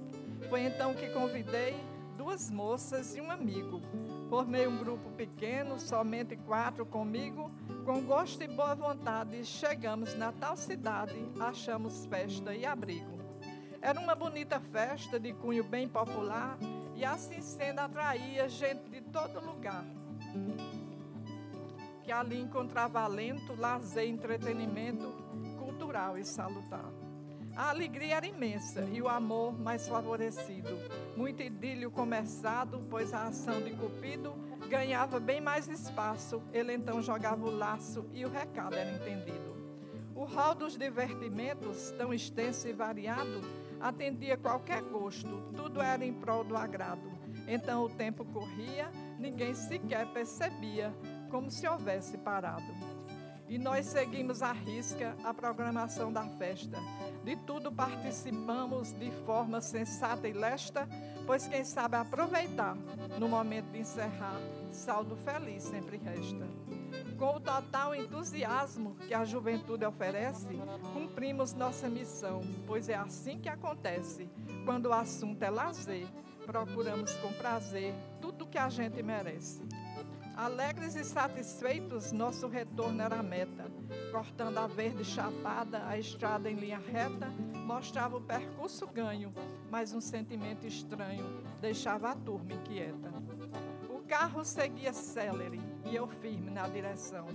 Foi 0.49 0.63
então 0.63 0.95
que 0.95 1.11
convidei 1.11 1.77
duas 2.17 2.51
moças 2.51 3.15
e 3.15 3.21
um 3.21 3.31
amigo. 3.31 3.83
Formei 4.31 4.67
um 4.67 4.79
grupo 4.79 5.11
pequeno, 5.11 5.79
somente 5.79 6.37
quatro 6.37 6.87
comigo. 6.87 7.51
Com 7.85 8.01
gosto 8.01 8.43
e 8.43 8.49
boa 8.49 8.75
vontade, 8.75 9.45
chegamos 9.45 10.17
na 10.17 10.33
tal 10.33 10.57
cidade, 10.57 11.15
achamos 11.39 12.07
festa 12.07 12.55
e 12.55 12.65
abrigo. 12.65 13.21
Era 13.83 14.01
uma 14.01 14.15
bonita 14.15 14.59
festa 14.59 15.21
de 15.21 15.35
cunho 15.35 15.65
bem 15.65 15.87
popular 15.87 16.59
e 16.95 17.05
assim 17.05 17.43
sendo, 17.43 17.81
atraía 17.81 18.49
gente 18.49 18.89
de 18.89 19.03
todo 19.03 19.39
lugar. 19.39 19.85
Que 22.07 22.13
ali 22.13 22.41
encontrava 22.41 23.01
alento, 23.01 23.57
lazer, 23.59 24.09
entretenimento 24.09 25.13
cultural 25.59 26.17
e 26.17 26.25
salutar. 26.25 26.89
A 27.57 27.71
alegria 27.71 28.19
era 28.19 28.27
imensa 28.27 28.85
e 28.93 29.03
o 29.03 29.09
amor 29.09 29.59
mais 29.59 29.89
favorecido. 29.89 30.79
Muito 31.17 31.43
idílio 31.43 31.91
começado, 31.91 32.87
pois 32.89 33.13
a 33.13 33.25
ação 33.25 33.61
de 33.61 33.73
Cupido 33.73 34.37
ganhava 34.69 35.19
bem 35.19 35.41
mais 35.41 35.67
espaço. 35.67 36.41
Ele 36.53 36.75
então 36.75 37.03
jogava 37.03 37.45
o 37.45 37.51
laço 37.51 38.09
e 38.15 38.25
o 38.25 38.31
recado 38.31 38.77
era 38.77 38.93
entendido. 38.93 39.57
O 40.15 40.23
rol 40.23 40.55
dos 40.55 40.79
divertimentos, 40.79 41.91
tão 41.99 42.15
extenso 42.15 42.69
e 42.69 42.73
variado, 42.73 43.41
atendia 43.81 44.37
qualquer 44.37 44.81
gosto, 44.81 45.43
tudo 45.57 45.83
era 45.83 46.05
em 46.05 46.13
prol 46.13 46.45
do 46.45 46.57
agrado. 46.57 47.11
Então 47.49 47.83
o 47.85 47.89
tempo 47.89 48.25
corria, 48.25 48.93
ninguém 49.19 49.55
sequer 49.55 50.07
percebia, 50.13 50.95
como 51.31 51.51
se 51.51 51.67
houvesse 51.67 52.17
parado. 52.19 52.73
E 53.49 53.59
nós 53.59 53.87
seguimos 53.87 54.43
à 54.43 54.53
risca 54.53 55.17
a 55.23 55.33
programação 55.33 56.13
da 56.13 56.25
festa. 56.31 56.79
De 57.23 57.37
tudo 57.37 57.71
participamos 57.71 58.93
de 58.93 59.11
forma 59.25 59.61
sensata 59.61 60.27
e 60.27 60.33
lesta, 60.33 60.89
pois 61.25 61.47
quem 61.47 61.65
sabe 61.65 61.97
aproveitar, 61.97 62.77
no 63.19 63.29
momento 63.29 63.71
de 63.71 63.79
encerrar, 63.79 64.41
saldo 64.73 65.17
feliz 65.17 65.63
sempre 65.63 65.97
resta. 65.97 66.47
Com 67.17 67.37
o 67.37 67.41
total 67.41 67.95
entusiasmo 67.95 68.97
que 69.07 69.15
a 69.15 69.25
juventude 69.25 69.85
oferece, 69.85 70.59
cumprimos 70.93 71.55
nossa 71.55 71.89
missão, 71.89 72.43
pois 72.67 72.89
é 72.89 72.95
assim 72.95 73.39
que 73.39 73.49
acontece. 73.49 74.29
Quando 74.65 74.87
o 74.87 74.93
assunto 74.93 75.43
é 75.43 75.51
lazer, 75.51 76.07
procuramos 76.45 77.13
com 77.17 77.33
prazer 77.33 77.95
tudo 78.21 78.47
que 78.47 78.59
a 78.59 78.69
gente 78.69 79.03
merece. 79.03 79.63
Alegres 80.37 80.95
e 80.95 81.05
satisfeitos, 81.05 82.13
nosso 82.13 82.47
retorno 82.47 83.03
era 83.03 83.21
a 83.21 83.23
meta. 83.23 83.65
Cortando 84.13 84.59
a 84.59 84.67
verde 84.67 85.05
chapada, 85.05 85.87
a 85.87 85.99
estrada 85.99 86.51
em 86.51 86.55
linha 86.55 86.79
reta, 86.79 87.29
mostrava 87.65 88.19
o 88.19 88.21
percurso 88.21 88.87
ganho, 88.87 89.33
mas 89.71 89.93
um 89.93 90.01
sentimento 90.01 90.67
estranho 90.67 91.43
deixava 91.61 92.11
a 92.11 92.15
turma 92.15 92.53
inquieta 92.53 93.11
carro 94.07 94.45
seguia 94.45 94.93
célere 94.93 95.61
e 95.85 95.95
eu 95.95 96.07
firme 96.07 96.51
na 96.51 96.69
direção. 96.69 97.27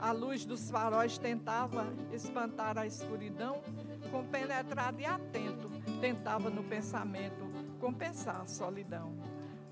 A 0.00 0.12
luz 0.12 0.44
dos 0.44 0.70
faróis 0.70 1.18
tentava 1.18 1.86
espantar 2.12 2.78
a 2.78 2.86
escuridão, 2.86 3.62
compenetrado 4.10 5.00
e 5.00 5.06
atento, 5.06 5.70
tentava 6.00 6.50
no 6.50 6.64
pensamento 6.64 7.44
compensar 7.78 8.40
a 8.40 8.46
solidão. 8.46 9.12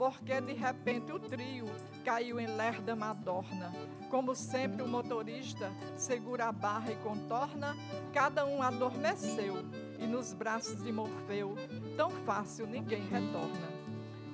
Porque 0.03 0.41
de 0.41 0.53
repente 0.53 1.13
o 1.13 1.19
trio 1.21 1.65
caiu 2.05 2.41
em 2.41 2.47
lerda 2.57 2.97
madorna. 2.97 3.73
Como 4.11 4.35
sempre, 4.35 4.83
o 4.83 4.89
motorista 4.89 5.71
segura 5.95 6.47
a 6.47 6.53
barra 6.53 6.91
e 6.91 6.97
contorna, 6.97 7.77
cada 8.13 8.45
um 8.45 8.61
adormeceu, 8.61 9.65
e 10.01 10.05
nos 10.05 10.35
braços 10.35 10.83
de 10.83 10.91
Morfeu, 10.91 11.55
tão 11.97 12.11
fácil 12.11 12.67
ninguém 12.67 13.03
retorna. 13.03 13.69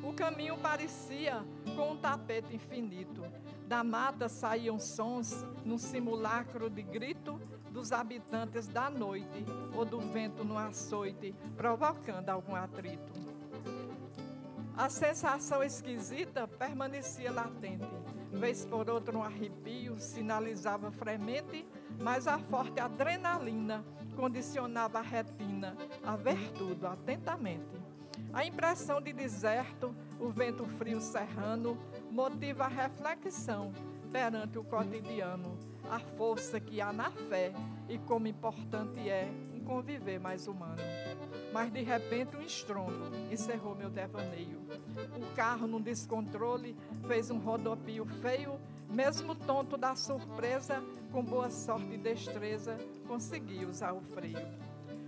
O 0.02 0.14
caminho 0.14 0.56
parecia 0.56 1.44
com 1.76 1.92
um 1.92 1.96
tapete 1.98 2.56
infinito. 2.56 3.22
Da 3.66 3.84
mata 3.84 4.26
saíam 4.26 4.78
sons 4.78 5.44
num 5.66 5.76
simulacro 5.76 6.70
de 6.70 6.80
grito 6.80 7.38
dos 7.70 7.92
habitantes 7.92 8.66
da 8.68 8.88
noite 8.88 9.44
ou 9.76 9.84
do 9.84 10.00
vento 10.00 10.42
no 10.44 10.56
açoite, 10.56 11.34
provocando 11.58 12.30
algum 12.30 12.54
atrito. 12.54 13.27
A 14.78 14.88
sensação 14.88 15.60
esquisita 15.60 16.46
permanecia 16.46 17.32
latente. 17.32 17.84
Vez 18.30 18.64
por 18.64 18.88
outra, 18.88 19.18
um 19.18 19.24
arrepio 19.24 19.98
sinalizava 19.98 20.92
fremente, 20.92 21.66
mas 21.98 22.28
a 22.28 22.38
forte 22.38 22.78
adrenalina 22.78 23.84
condicionava 24.14 25.00
a 25.00 25.02
retina 25.02 25.76
a 26.00 26.14
ver 26.14 26.52
tudo 26.52 26.86
atentamente. 26.86 27.76
A 28.32 28.44
impressão 28.44 29.00
de 29.00 29.12
deserto, 29.12 29.92
o 30.20 30.28
vento 30.28 30.64
frio 30.64 31.00
serrano, 31.00 31.76
motiva 32.08 32.66
a 32.66 32.68
reflexão 32.68 33.72
perante 34.12 34.58
o 34.58 34.64
cotidiano, 34.64 35.58
a 35.90 35.98
força 35.98 36.60
que 36.60 36.80
há 36.80 36.92
na 36.92 37.10
fé 37.10 37.52
e 37.88 37.98
como 37.98 38.28
importante 38.28 39.10
é 39.10 39.28
um 39.52 39.58
conviver 39.58 40.20
mais 40.20 40.46
humano. 40.46 40.97
Mas 41.52 41.72
de 41.72 41.82
repente 41.82 42.36
um 42.36 42.42
estrondo 42.42 43.10
encerrou 43.30 43.74
meu 43.74 43.90
devaneio. 43.90 44.60
O 45.16 45.34
carro, 45.34 45.66
num 45.66 45.80
descontrole, 45.80 46.76
fez 47.06 47.30
um 47.30 47.38
rodopio 47.38 48.04
feio, 48.20 48.58
mesmo 48.90 49.34
tonto 49.34 49.76
da 49.76 49.94
surpresa, 49.94 50.82
com 51.10 51.22
boa 51.24 51.50
sorte 51.50 51.94
e 51.94 51.98
destreza, 51.98 52.76
consegui 53.06 53.64
usar 53.64 53.92
o 53.92 54.00
freio. 54.00 54.46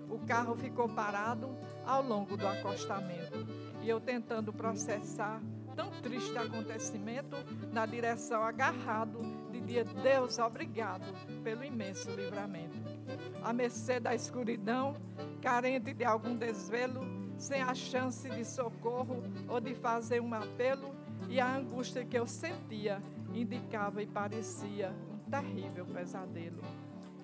O 0.09 0.19
carro 0.27 0.57
ficou 0.57 0.89
parado 0.89 1.49
ao 1.87 2.03
longo 2.03 2.37
do 2.37 2.47
acostamento 2.47 3.47
e 3.83 3.89
eu 3.89 4.01
tentando 4.01 4.53
processar 4.53 5.41
tão 5.77 5.91
triste 6.03 6.37
acontecimento 6.37 7.37
na 7.73 7.87
direção 7.87 8.43
agarrado 8.43 9.21
de 9.51 9.61
dia 9.61 9.85
Deus 9.85 10.39
obrigado 10.39 11.07
pelo 11.43 11.65
imenso 11.65 12.11
livramento. 12.11 12.77
A 13.43 13.53
mercê 13.53 13.99
da 13.99 14.15
escuridão, 14.15 14.97
carente 15.41 15.95
de 15.95 16.05
algum 16.05 16.37
desvelo, 16.37 17.01
sem 17.39 17.63
a 17.63 17.75
chance 17.75 18.29
de 18.29 18.45
socorro 18.45 19.23
ou 19.49 19.61
de 19.61 19.75
fazer 19.75 20.21
um 20.21 20.33
apelo, 20.35 20.95
e 21.29 21.41
a 21.41 21.57
angústia 21.57 22.05
que 22.05 22.19
eu 22.19 22.27
sentia 22.27 23.03
indicava 23.33 24.03
e 24.03 24.07
parecia 24.07 24.95
um 25.11 25.31
terrível 25.31 25.87
pesadelo. 25.87 26.63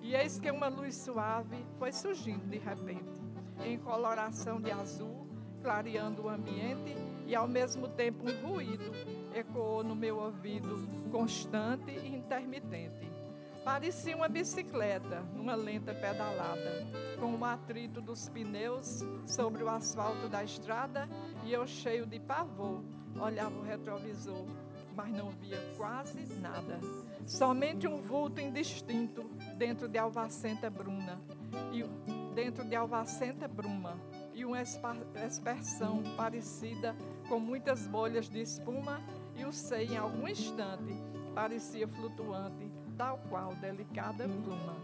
E 0.01 0.15
eis 0.15 0.39
que 0.39 0.49
uma 0.49 0.67
luz 0.67 0.95
suave 0.95 1.57
foi 1.77 1.91
surgindo 1.91 2.45
de 2.47 2.57
repente, 2.57 3.21
em 3.63 3.77
coloração 3.77 4.59
de 4.61 4.71
azul, 4.71 5.27
clareando 5.61 6.23
o 6.23 6.29
ambiente, 6.29 6.95
e 7.25 7.35
ao 7.35 7.47
mesmo 7.47 7.89
tempo 7.89 8.23
um 8.29 8.47
ruído 8.47 8.91
ecoou 9.35 9.83
no 9.83 9.95
meu 9.95 10.17
ouvido, 10.17 10.87
constante 11.11 11.91
e 11.91 12.15
intermitente. 12.15 13.16
Parecia 13.67 14.15
uma 14.15 14.29
bicicleta 14.29 15.19
numa 15.35 15.53
lenta 15.53 15.93
pedalada, 15.93 16.87
com 17.19 17.35
o 17.35 17.43
atrito 17.43 17.99
dos 17.99 18.29
pneus 18.29 19.03
sobre 19.25 19.61
o 19.61 19.67
asfalto 19.67 20.29
da 20.29 20.41
estrada 20.41 21.05
e 21.43 21.51
eu 21.51 21.67
cheio 21.67 22.05
de 22.05 22.17
pavor 22.17 22.81
olhava 23.19 23.53
o 23.59 23.63
retrovisor, 23.63 24.45
mas 24.95 25.11
não 25.11 25.31
via 25.31 25.59
quase 25.75 26.33
nada. 26.35 26.79
Somente 27.25 27.85
um 27.85 27.97
vulto 27.97 28.39
indistinto 28.39 29.25
dentro 29.57 29.89
de 29.89 29.97
Alvacenta 29.97 30.69
Bruna 30.69 31.19
e 31.73 31.83
dentro 32.33 32.63
de 32.63 32.73
Alvacenta 32.73 33.49
Bruma 33.49 33.99
e 34.33 34.45
uma 34.45 34.61
expressão 34.61 36.01
parecida 36.15 36.95
com 37.27 37.37
muitas 37.37 37.85
bolhas 37.85 38.29
de 38.29 38.39
espuma 38.39 39.01
e 39.35 39.43
o 39.43 39.51
sei 39.51 39.87
em 39.87 39.97
algum 39.97 40.25
instante 40.25 40.95
parecia 41.37 41.87
flutuante, 41.87 42.66
tal 42.97 43.19
qual 43.29 43.53
delicada 43.55 44.27
pluma. 44.27 44.75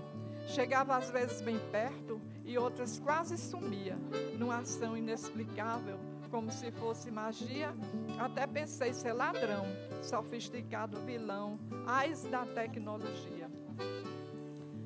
Chegava 0.47 0.95
às 0.97 1.09
vezes 1.09 1.41
bem 1.41 1.57
perto 1.71 2.21
e 2.45 2.57
outras 2.57 2.99
quase 2.99 3.37
sumia, 3.37 3.97
numa 4.37 4.57
ação 4.57 4.95
inexplicável, 4.95 5.97
como 6.29 6.51
se 6.51 6.71
fosse 6.71 7.09
magia. 7.09 7.73
Até 8.19 8.45
pensei 8.45 8.93
ser 8.93 9.13
ladrão, 9.13 9.65
sofisticado 10.01 10.99
vilão, 11.01 11.59
ais 11.87 12.23
da 12.25 12.45
tecnologia. 12.45 13.49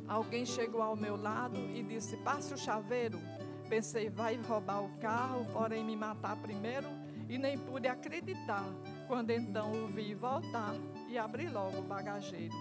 Alguém 0.08 0.46
chegou 0.46 0.82
ao 0.82 0.96
meu 0.96 1.18
lado 1.18 1.60
e 1.76 1.84
disse: 1.84 2.16
Passe 2.18 2.54
o 2.54 2.58
chaveiro. 2.58 3.20
Pensei, 3.68 4.10
vai 4.10 4.38
roubar 4.38 4.82
o 4.82 4.98
carro, 5.00 5.46
porém 5.52 5.84
me 5.84 5.96
matar 5.96 6.38
primeiro 6.38 6.88
e 7.28 7.38
nem 7.38 7.58
pude 7.58 7.88
acreditar 7.88 8.64
quando 9.08 9.32
então 9.32 9.72
o 9.72 9.88
vi 9.88 10.14
voltar 10.14 10.74
e 11.10 11.18
abri 11.18 11.50
logo 11.50 11.80
o 11.80 11.82
bagageiro. 11.82 12.56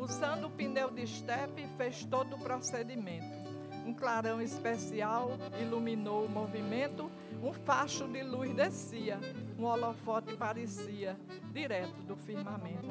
Usando 0.00 0.46
o 0.46 0.50
pneu 0.50 0.90
de 0.90 1.02
estepe, 1.02 1.68
fez 1.76 2.06
todo 2.06 2.34
o 2.34 2.38
procedimento. 2.38 3.38
Um 3.84 3.92
clarão 3.92 4.40
especial 4.40 5.32
iluminou 5.60 6.24
o 6.24 6.28
movimento, 6.28 7.10
um 7.42 7.52
facho 7.52 8.08
de 8.08 8.22
luz 8.22 8.54
descia, 8.54 9.20
um 9.58 9.64
holofote 9.64 10.34
parecia 10.38 11.18
direto 11.52 12.00
do 12.04 12.16
firmamento. 12.16 12.88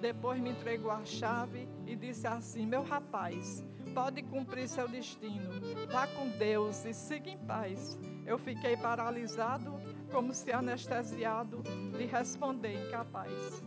Depois 0.00 0.40
me 0.40 0.50
entregou 0.50 0.92
a 0.92 1.04
chave 1.04 1.68
e 1.88 1.96
disse 1.96 2.24
assim: 2.24 2.64
Meu 2.64 2.84
rapaz, 2.84 3.64
pode 3.92 4.22
cumprir 4.22 4.68
seu 4.68 4.86
destino, 4.86 5.50
vá 5.90 6.06
com 6.06 6.28
Deus 6.38 6.84
e 6.84 6.94
siga 6.94 7.30
em 7.30 7.38
paz. 7.38 7.98
Eu 8.24 8.38
fiquei 8.38 8.76
paralisado 8.76 9.72
como 10.12 10.32
se 10.32 10.52
anestesiado, 10.52 11.64
de 11.96 12.04
responder 12.04 12.86
incapaz. 12.86 13.60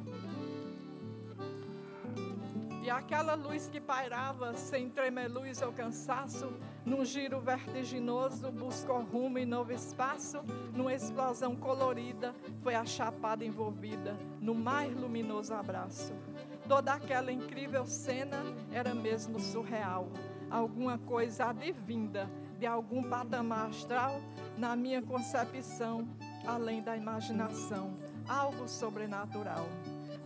E 2.87 2.89
aquela 2.89 3.35
luz 3.35 3.67
que 3.67 3.81
pairava, 3.81 4.53
sem 4.53 4.89
tremeluz 4.89 5.61
ou 5.61 5.73
cansaço, 5.73 6.53
num 6.85 7.03
giro 7.03 7.41
vertiginoso, 7.41 8.49
buscou 8.49 9.01
rumo 9.01 9.37
e 9.37 9.45
novo 9.45 9.73
espaço, 9.73 10.37
numa 10.73 10.93
explosão 10.93 11.53
colorida, 11.53 12.33
foi 12.61 12.75
a 12.75 12.85
chapada 12.85 13.43
envolvida 13.43 14.17
no 14.39 14.55
mais 14.55 14.95
luminoso 14.95 15.53
abraço. 15.53 16.13
Toda 16.65 16.93
aquela 16.93 17.29
incrível 17.29 17.85
cena 17.85 18.41
era 18.71 18.95
mesmo 18.95 19.37
surreal, 19.37 20.09
alguma 20.49 20.97
coisa 20.97 21.47
advinda 21.47 22.31
de 22.57 22.65
algum 22.65 23.03
patamar 23.03 23.67
astral, 23.67 24.21
na 24.57 24.77
minha 24.77 25.01
concepção, 25.01 26.07
além 26.45 26.81
da 26.81 26.95
imaginação, 26.95 27.97
algo 28.25 28.65
sobrenatural. 28.65 29.67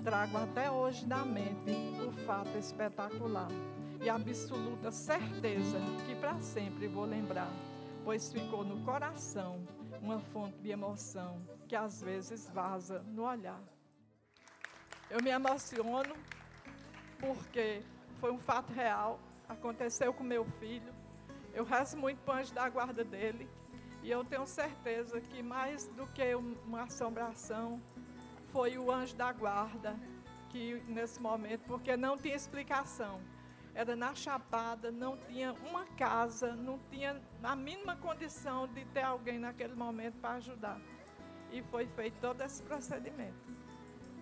Trago 0.04 0.36
até 0.36 0.72
hoje 0.72 1.06
na 1.06 1.24
mente 1.24 1.72
o 2.08 2.12
fato 2.26 2.58
espetacular 2.58 3.50
e 4.04 4.10
absoluta 4.10 4.92
certeza 4.92 5.78
que 6.08 6.16
para 6.16 6.40
sempre 6.40 6.88
vou 6.88 7.06
lembrar, 7.06 7.52
pois 8.04 8.34
ficou 8.34 8.64
no 8.64 8.84
coração 8.84 9.64
uma 10.02 10.20
fonte 10.20 10.58
de 10.58 10.72
emoção 10.72 11.40
que 11.68 11.76
às 11.76 12.02
vezes 12.02 12.50
vaza 12.50 13.04
no 13.04 13.26
olhar. 13.26 13.62
Eu 15.08 15.22
me 15.22 15.30
emociono 15.30 16.16
porque 17.20 17.84
foi 18.20 18.32
um 18.32 18.40
fato 18.40 18.74
real, 18.74 19.20
aconteceu 19.48 20.12
com 20.12 20.24
meu 20.24 20.46
filho. 20.46 20.92
Eu 21.54 21.64
rezo 21.64 21.96
muito 21.96 22.18
para 22.24 22.38
o 22.38 22.38
anjo 22.40 22.54
da 22.56 22.68
guarda 22.70 23.04
dele 23.04 23.48
e 24.02 24.10
eu 24.10 24.26
tenho 24.26 24.48
certeza 24.48 25.22
que 25.22 25.44
mais 25.44 25.88
do 25.90 26.08
que 26.08 26.34
uma 26.34 26.84
assombração, 26.86 27.80
foi 28.52 28.78
o 28.78 28.92
anjo 28.92 29.16
da 29.16 29.32
guarda 29.32 29.96
que 30.50 30.84
nesse 30.88 31.20
momento, 31.22 31.62
porque 31.66 31.96
não 31.96 32.18
tinha 32.18 32.36
explicação. 32.36 33.22
Era 33.74 33.96
na 33.96 34.14
Chapada, 34.14 34.92
não 34.92 35.16
tinha 35.18 35.54
uma 35.70 35.86
casa, 35.96 36.56
não 36.56 36.78
tinha 36.90 37.22
a 37.42 37.56
mínima 37.56 37.96
condição 37.96 38.68
de 38.68 38.84
ter 38.86 39.04
alguém 39.04 39.40
naquele 39.40 39.74
momento 39.74 40.16
para 40.20 40.36
ajudar. 40.36 40.80
E 41.52 41.62
foi 41.64 41.88
feito 41.88 42.16
todo 42.20 42.42
esse 42.42 42.62
procedimento. 42.64 43.50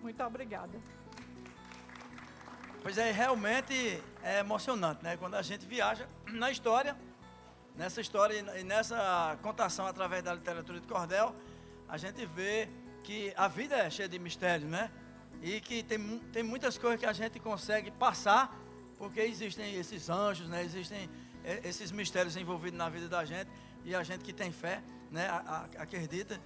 Muito 0.00 0.22
obrigada. 0.22 0.80
Pois 2.82 2.96
é, 2.96 3.10
realmente 3.10 4.02
é 4.22 4.38
emocionante, 4.38 5.02
né? 5.02 5.16
Quando 5.16 5.34
a 5.34 5.42
gente 5.42 5.66
viaja 5.66 6.08
na 6.32 6.50
história 6.50 6.96
Nessa 7.76 8.00
história 8.00 8.34
e 8.58 8.62
nessa 8.62 9.38
contação 9.42 9.86
através 9.86 10.22
da 10.22 10.34
literatura 10.34 10.78
de 10.80 10.86
cordel, 10.86 11.34
a 11.88 11.96
gente 11.96 12.26
vê 12.26 12.68
que 13.02 13.32
a 13.36 13.48
vida 13.48 13.76
é 13.76 13.90
cheia 13.90 14.08
de 14.08 14.18
mistérios, 14.18 14.70
né? 14.70 14.90
E 15.42 15.60
que 15.60 15.82
tem, 15.82 16.18
tem 16.32 16.42
muitas 16.42 16.76
coisas 16.76 17.00
que 17.00 17.06
a 17.06 17.12
gente 17.12 17.38
consegue 17.40 17.90
passar, 17.90 18.58
porque 18.98 19.20
existem 19.20 19.74
esses 19.74 20.10
anjos, 20.10 20.48
né? 20.48 20.62
Existem 20.62 21.08
é, 21.44 21.60
esses 21.68 21.90
mistérios 21.90 22.36
envolvidos 22.36 22.78
na 22.78 22.88
vida 22.88 23.08
da 23.08 23.24
gente. 23.24 23.50
E 23.84 23.94
a 23.94 24.02
gente 24.02 24.22
que 24.22 24.32
tem 24.32 24.52
fé, 24.52 24.82
né? 25.10 25.28
Acredita 25.78 26.40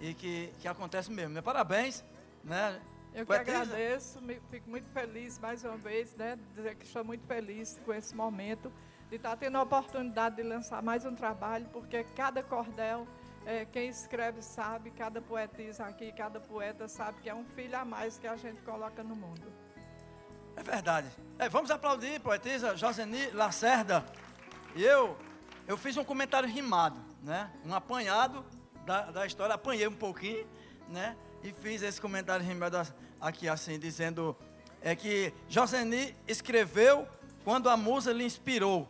e 0.00 0.14
que, 0.14 0.52
que 0.58 0.66
acontece 0.66 1.10
mesmo. 1.10 1.34
Né? 1.34 1.40
Parabéns, 1.40 2.04
né? 2.42 2.80
Eu 3.14 3.26
que 3.26 3.32
agradeço, 3.32 4.18
fico 4.50 4.70
muito 4.70 4.88
feliz 4.88 5.38
mais 5.38 5.62
uma 5.64 5.76
vez, 5.76 6.14
né? 6.16 6.38
Dizer 6.54 6.74
que 6.76 6.86
estou 6.86 7.04
muito 7.04 7.26
feliz 7.26 7.78
com 7.84 7.92
esse 7.92 8.14
momento 8.14 8.72
de 9.10 9.16
estar 9.16 9.36
tendo 9.36 9.58
a 9.58 9.62
oportunidade 9.62 10.36
de 10.36 10.42
lançar 10.42 10.82
mais 10.82 11.04
um 11.04 11.14
trabalho, 11.14 11.68
porque 11.70 12.02
cada 12.16 12.42
cordel, 12.42 13.06
é, 13.44 13.64
quem 13.64 13.88
escreve 13.88 14.42
sabe, 14.42 14.90
cada 14.90 15.20
poetisa 15.20 15.84
aqui, 15.84 16.12
cada 16.12 16.40
poeta 16.40 16.88
sabe 16.88 17.20
que 17.20 17.28
é 17.28 17.34
um 17.34 17.44
filho 17.44 17.76
a 17.76 17.84
mais 17.84 18.18
que 18.18 18.26
a 18.26 18.36
gente 18.36 18.60
coloca 18.62 19.02
no 19.02 19.16
mundo. 19.16 19.52
É 20.56 20.62
verdade. 20.62 21.08
É, 21.38 21.48
vamos 21.48 21.70
aplaudir, 21.70 22.20
poetisa 22.20 22.76
Joseni 22.76 23.30
Lacerda. 23.30 24.04
E 24.74 24.82
eu, 24.82 25.16
eu 25.66 25.76
fiz 25.76 25.96
um 25.96 26.04
comentário 26.04 26.48
rimado, 26.48 27.00
né? 27.22 27.50
Um 27.64 27.74
apanhado 27.74 28.44
da, 28.84 29.10
da 29.10 29.26
história, 29.26 29.54
apanhei 29.54 29.86
um 29.86 29.94
pouquinho, 29.94 30.46
né? 30.88 31.16
E 31.42 31.52
fiz 31.52 31.82
esse 31.82 32.00
comentário 32.00 32.44
rimado 32.44 32.76
aqui, 33.20 33.48
assim, 33.48 33.78
dizendo 33.78 34.36
é 34.80 34.94
que 34.96 35.32
Joseni 35.48 36.14
escreveu 36.26 37.06
quando 37.44 37.68
a 37.68 37.76
musa 37.76 38.12
lhe 38.12 38.24
inspirou 38.24 38.88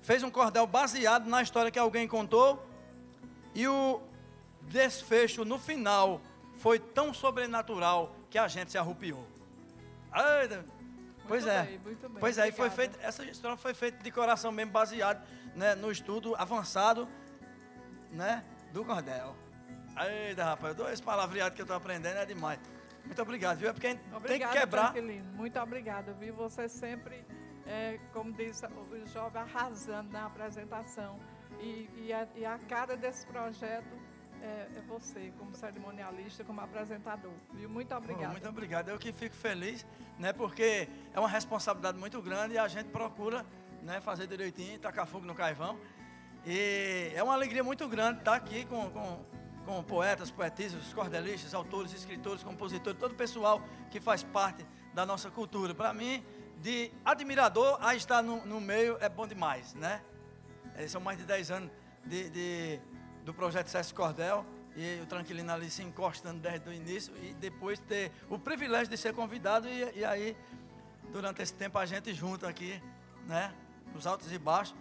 fez 0.00 0.22
um 0.22 0.30
cordel 0.30 0.66
baseado 0.66 1.28
na 1.28 1.42
história 1.42 1.70
que 1.70 1.78
alguém 1.78 2.06
contou, 2.08 2.64
e 3.58 3.66
o 3.66 4.00
desfecho 4.62 5.44
no 5.44 5.58
final 5.58 6.20
foi 6.58 6.78
tão 6.78 7.12
sobrenatural 7.12 8.14
que 8.30 8.38
a 8.38 8.46
gente 8.46 8.70
se 8.70 8.78
arrupiou. 8.78 9.26
Ai, 10.12 10.48
pois 11.26 11.42
muito 11.42 11.48
é. 11.48 11.62
Bem, 11.64 11.78
muito 11.78 12.08
bem. 12.08 12.20
Pois 12.20 12.38
é, 12.38 12.52
foi 12.52 12.68
Obrigada. 12.68 12.76
feito, 12.76 12.98
essa 13.04 13.24
estrofe 13.24 13.60
foi 13.60 13.74
feita 13.74 14.00
de 14.00 14.12
coração 14.12 14.52
mesmo, 14.52 14.70
baseado 14.70 15.26
né, 15.56 15.74
no 15.74 15.90
estudo 15.90 16.36
avançado 16.36 17.08
né, 18.12 18.44
do 18.72 18.84
cordel. 18.84 19.34
Eita, 20.28 20.44
rapaz, 20.44 20.76
dois 20.76 21.00
palavreados 21.00 21.56
que 21.56 21.60
eu 21.60 21.64
estou 21.64 21.76
aprendendo 21.76 22.18
é 22.18 22.24
demais. 22.24 22.60
Muito 23.04 23.20
obrigado, 23.20 23.58
viu? 23.58 23.70
É 23.70 23.72
porque 23.72 23.88
a 23.88 23.90
gente 23.90 24.02
tem 24.02 24.10
que 24.10 24.16
Obrigada, 24.16 24.60
quebrar. 24.60 24.92
Tranquilino. 24.92 25.32
Muito 25.32 25.58
obrigada, 25.58 26.12
viu? 26.12 26.32
Você 26.34 26.68
sempre, 26.68 27.26
é, 27.66 27.98
como 28.12 28.32
diz 28.32 28.62
o 28.62 29.06
jovem, 29.06 29.42
arrasando 29.42 30.12
na 30.12 30.26
apresentação. 30.26 31.18
E, 31.60 31.88
e, 32.06 32.12
a, 32.12 32.26
e 32.36 32.44
a 32.44 32.58
cara 32.58 32.96
desse 32.96 33.26
projeto 33.26 33.96
é, 34.40 34.68
é 34.76 34.80
você, 34.86 35.32
como 35.38 35.54
cerimonialista, 35.54 36.44
como 36.44 36.60
apresentador. 36.60 37.32
Viu? 37.52 37.68
Muito 37.68 37.92
Oh, 37.92 37.98
obrigada. 37.98 38.28
muito 38.28 38.48
obrigado. 38.48 38.88
Eu 38.88 38.98
que 38.98 39.12
fico 39.12 39.34
feliz, 39.34 39.84
né? 40.18 40.32
Porque 40.32 40.88
é 41.12 41.18
uma 41.18 41.28
responsabilidade 41.28 41.98
muito 41.98 42.20
grande 42.22 42.54
e 42.54 42.58
a 42.58 42.68
gente 42.68 42.88
procura 42.90 43.44
né, 43.82 44.00
fazer 44.00 44.26
direitinho, 44.26 44.78
tacar 44.78 45.06
fogo 45.06 45.26
no 45.26 45.34
carvão. 45.34 45.78
E 46.46 47.10
é 47.14 47.22
uma 47.22 47.34
alegria 47.34 47.64
muito 47.64 47.86
grande 47.88 48.20
estar 48.20 48.34
aqui 48.34 48.64
com, 48.64 48.88
com, 48.90 49.24
com 49.66 49.82
poetas, 49.82 50.30
poetisas, 50.30 50.92
cordelistas, 50.92 51.52
autores, 51.52 51.92
escritores, 51.92 52.42
compositores, 52.44 52.98
todo 52.98 53.12
o 53.12 53.16
pessoal 53.16 53.60
que 53.90 54.00
faz 54.00 54.22
parte 54.22 54.64
da 54.94 55.04
nossa 55.04 55.30
cultura. 55.30 55.74
Para 55.74 55.92
mim, 55.92 56.24
de 56.60 56.90
admirador 57.04 57.76
a 57.80 57.94
estar 57.96 58.22
no, 58.22 58.44
no 58.46 58.60
meio 58.60 58.96
é 59.00 59.08
bom 59.08 59.26
demais, 59.26 59.74
né? 59.74 60.00
São 60.86 61.00
mais 61.00 61.18
de 61.18 61.24
10 61.24 61.50
anos 61.50 61.70
de, 62.04 62.28
de- 62.30 62.80
do 63.24 63.34
projeto 63.34 63.68
Sesc 63.68 63.92
Cordel 63.94 64.44
e 64.76 65.00
o 65.02 65.06
Tranquilino 65.06 65.52
ali 65.52 65.68
se 65.70 65.82
encostando 65.82 66.38
desde 66.40 66.68
o 66.68 66.72
início 66.72 67.12
e 67.22 67.34
depois 67.34 67.78
ter 67.80 68.12
o 68.30 68.38
privilégio 68.38 68.88
de 68.88 68.96
ser 68.96 69.12
convidado 69.12 69.68
e, 69.68 69.98
e 69.98 70.04
aí, 70.04 70.36
durante 71.12 71.42
esse 71.42 71.52
tempo, 71.52 71.78
a 71.78 71.84
gente 71.86 72.14
junto 72.14 72.46
aqui, 72.46 72.80
né? 73.26 73.52
Nos 73.92 74.06
altos 74.06 74.30
e 74.30 74.38
baixos, 74.38 74.76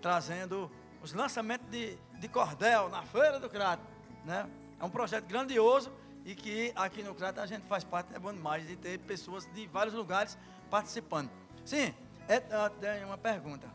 trazendo 0.00 0.70
os 1.02 1.12
lançamentos 1.12 1.68
de, 1.70 1.98
de 2.18 2.28
cordel 2.28 2.88
na 2.88 3.02
Feira 3.02 3.38
do 3.38 3.50
Crato, 3.50 3.82
né? 4.24 4.48
É 4.80 4.84
um 4.84 4.90
projeto 4.90 5.26
grandioso 5.26 5.92
e 6.24 6.34
que 6.34 6.72
aqui 6.74 7.02
no 7.02 7.14
Crato 7.14 7.40
a 7.40 7.46
gente 7.46 7.66
faz 7.66 7.84
parte, 7.84 8.14
é 8.14 8.18
bom 8.18 8.32
demais, 8.32 8.66
de 8.66 8.76
ter 8.76 8.98
pessoas 9.00 9.46
de 9.52 9.66
vários 9.66 9.94
lugares 9.94 10.36
participando. 10.70 11.30
Sim, 11.64 11.94
é, 12.28 12.36
ah, 12.50 12.70
tem 12.80 13.04
uma 13.04 13.18
pergunta, 13.18 13.68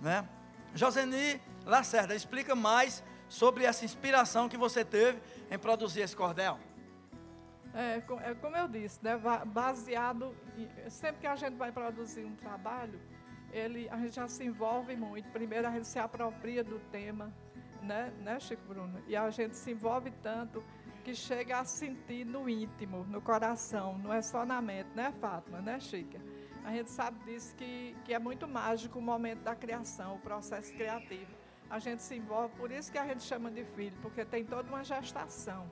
né? 0.00 0.26
Joseni 0.74 1.40
Lacerda, 1.64 2.14
explica 2.14 2.54
mais 2.54 3.02
sobre 3.28 3.64
essa 3.64 3.84
inspiração 3.84 4.48
que 4.48 4.56
você 4.56 4.84
teve 4.84 5.20
em 5.50 5.58
produzir 5.58 6.00
esse 6.00 6.16
cordel. 6.16 6.58
É, 7.72 8.02
é 8.28 8.34
como 8.34 8.56
eu 8.56 8.66
disse, 8.66 8.98
né, 9.02 9.16
baseado, 9.46 10.34
em- 10.56 10.90
sempre 10.90 11.20
que 11.20 11.26
a 11.26 11.36
gente 11.36 11.54
vai 11.56 11.70
produzir 11.70 12.24
um 12.24 12.34
trabalho, 12.34 13.00
ele, 13.52 13.88
a 13.88 13.96
gente 13.98 14.14
já 14.16 14.26
se 14.26 14.44
envolve 14.44 14.96
muito. 14.96 15.28
Primeiro 15.30 15.68
a 15.68 15.70
gente 15.70 15.86
se 15.86 15.98
apropria 15.98 16.64
do 16.64 16.80
tema, 16.90 17.32
né, 17.82 18.12
né, 18.20 18.40
Chico 18.40 18.62
Bruno? 18.66 19.00
E 19.06 19.14
a 19.16 19.30
gente 19.30 19.56
se 19.56 19.70
envolve 19.70 20.10
tanto 20.22 20.64
que 21.04 21.14
chega 21.14 21.60
a 21.60 21.64
sentir 21.64 22.24
no 22.26 22.48
íntimo, 22.48 23.04
no 23.04 23.20
coração, 23.20 23.96
não 23.98 24.12
é 24.12 24.20
só 24.20 24.44
na 24.44 24.60
mente, 24.60 24.90
né, 24.94 25.12
Fátima, 25.20 25.60
né, 25.60 25.78
Chica? 25.78 26.20
A 26.64 26.72
gente 26.72 26.90
sabe 26.90 27.18
disso 27.24 27.54
que, 27.56 27.96
que 28.04 28.12
é 28.12 28.18
muito 28.18 28.46
mágico 28.46 28.98
o 28.98 29.02
momento 29.02 29.40
da 29.42 29.54
criação, 29.54 30.16
o 30.16 30.18
processo 30.18 30.72
criativo. 30.74 31.30
A 31.68 31.78
gente 31.78 32.02
se 32.02 32.16
envolve, 32.16 32.54
por 32.56 32.70
isso 32.70 32.90
que 32.90 32.98
a 32.98 33.06
gente 33.06 33.22
chama 33.22 33.50
de 33.50 33.64
filho, 33.64 33.96
porque 34.02 34.24
tem 34.24 34.44
toda 34.44 34.68
uma 34.68 34.82
gestação. 34.82 35.70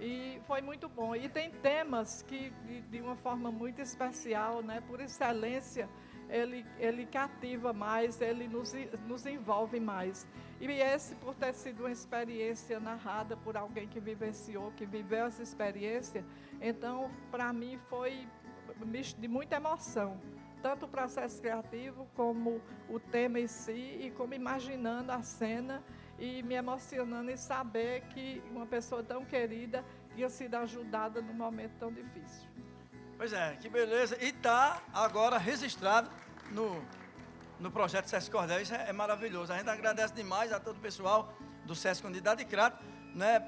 E 0.00 0.40
foi 0.46 0.62
muito 0.62 0.88
bom. 0.88 1.14
E 1.14 1.28
tem 1.28 1.50
temas 1.50 2.22
que, 2.22 2.50
de, 2.90 3.00
uma 3.00 3.16
forma 3.16 3.50
muito 3.50 3.82
especial, 3.82 4.62
né? 4.62 4.80
por 4.86 5.00
excelência, 5.00 5.88
ele, 6.28 6.64
ele 6.78 7.04
cativa 7.06 7.72
mais, 7.72 8.20
ele 8.20 8.48
nos, 8.48 8.72
nos 9.06 9.26
envolve 9.26 9.78
mais. 9.78 10.26
E 10.60 10.66
esse, 10.66 11.14
por 11.16 11.34
ter 11.34 11.54
sido 11.54 11.80
uma 11.80 11.90
experiência 11.90 12.78
narrada 12.78 13.36
por 13.36 13.56
alguém 13.56 13.88
que 13.88 13.98
vivenciou, 13.98 14.72
que 14.72 14.86
viveu 14.86 15.26
essa 15.26 15.42
experiência, 15.42 16.24
então, 16.60 17.10
para 17.30 17.52
mim, 17.52 17.78
foi 17.88 18.28
misto 18.86 19.20
de 19.20 19.28
muita 19.28 19.56
emoção. 19.56 20.20
Tanto 20.62 20.86
o 20.86 20.88
processo 20.88 21.40
criativo, 21.40 22.06
como 22.14 22.60
o 22.88 23.00
tema 23.00 23.40
em 23.40 23.46
si, 23.46 23.98
e 24.00 24.12
como 24.16 24.34
imaginando 24.34 25.10
a 25.10 25.22
cena 25.22 25.82
e 26.18 26.42
me 26.42 26.54
emocionando 26.54 27.30
em 27.30 27.36
saber 27.36 28.02
que 28.08 28.42
uma 28.50 28.66
pessoa 28.66 29.02
tão 29.02 29.24
querida 29.24 29.82
tinha 30.14 30.28
sido 30.28 30.54
ajudada 30.56 31.22
num 31.22 31.32
momento 31.32 31.72
tão 31.78 31.90
difícil. 31.90 32.46
Pois 33.16 33.32
é, 33.32 33.56
que 33.56 33.68
beleza. 33.68 34.16
E 34.20 34.28
está 34.28 34.82
agora 34.92 35.38
registrado 35.38 36.10
no, 36.50 36.82
no 37.58 37.70
projeto 37.70 38.06
Sesc 38.06 38.30
Cordel. 38.30 38.60
Isso 38.60 38.74
é, 38.74 38.90
é 38.90 38.92
maravilhoso. 38.92 39.52
A 39.52 39.56
gente 39.56 39.70
agradece 39.70 40.14
demais 40.14 40.52
a 40.52 40.60
todo 40.60 40.76
o 40.76 40.80
pessoal 40.80 41.32
do 41.64 41.74
Sesc 41.74 42.06
Unidade 42.06 42.44
de 42.44 42.50
Crato, 42.50 42.84
né, 43.14 43.40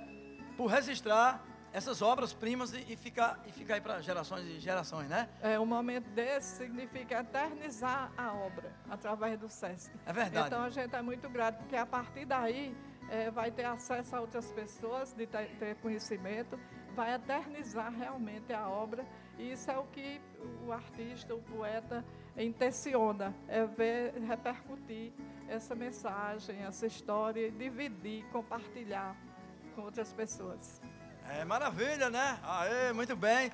por 0.56 0.66
registrar 0.66 1.44
essas 1.72 2.02
obras-primas 2.02 2.72
e, 2.72 2.92
e 2.92 2.96
ficar, 2.96 3.40
e 3.46 3.52
ficar 3.52 3.74
aí 3.74 3.80
para 3.80 4.00
gerações 4.00 4.46
e 4.46 4.60
gerações, 4.60 5.08
né? 5.08 5.28
É, 5.40 5.58
um 5.58 5.66
momento 5.66 6.08
desse 6.10 6.58
significa 6.58 7.20
eternizar 7.20 8.12
a 8.16 8.32
obra 8.32 8.72
através 8.90 9.38
do 9.38 9.48
SESC. 9.48 9.90
É 10.04 10.12
verdade. 10.12 10.46
Então 10.46 10.62
a 10.62 10.70
gente 10.70 10.94
é 10.94 11.02
muito 11.02 11.28
grato, 11.30 11.58
porque 11.58 11.76
a 11.76 11.86
partir 11.86 12.26
daí 12.26 12.76
é, 13.08 13.30
vai 13.30 13.50
ter 13.50 13.64
acesso 13.64 14.14
a 14.14 14.20
outras 14.20 14.52
pessoas, 14.52 15.12
de 15.12 15.26
ter, 15.26 15.48
ter 15.58 15.76
conhecimento, 15.76 16.58
vai 16.94 17.14
eternizar 17.14 17.92
realmente 17.92 18.52
a 18.52 18.68
obra. 18.68 19.06
E 19.38 19.52
isso 19.52 19.70
é 19.70 19.78
o 19.78 19.84
que 19.84 20.20
o 20.66 20.72
artista, 20.72 21.34
o 21.34 21.40
poeta 21.40 22.04
intenciona, 22.36 23.34
é 23.48 23.64
ver, 23.64 24.14
repercutir 24.22 25.12
essa 25.48 25.74
mensagem, 25.74 26.62
essa 26.62 26.86
história, 26.86 27.48
e 27.48 27.50
dividir, 27.50 28.24
compartilhar 28.26 29.16
com 29.74 29.82
outras 29.82 30.12
pessoas. 30.12 30.80
É 31.28 31.44
maravilha, 31.44 32.10
né? 32.10 32.38
Aê, 32.42 32.92
muito 32.92 33.16
bem. 33.16 33.52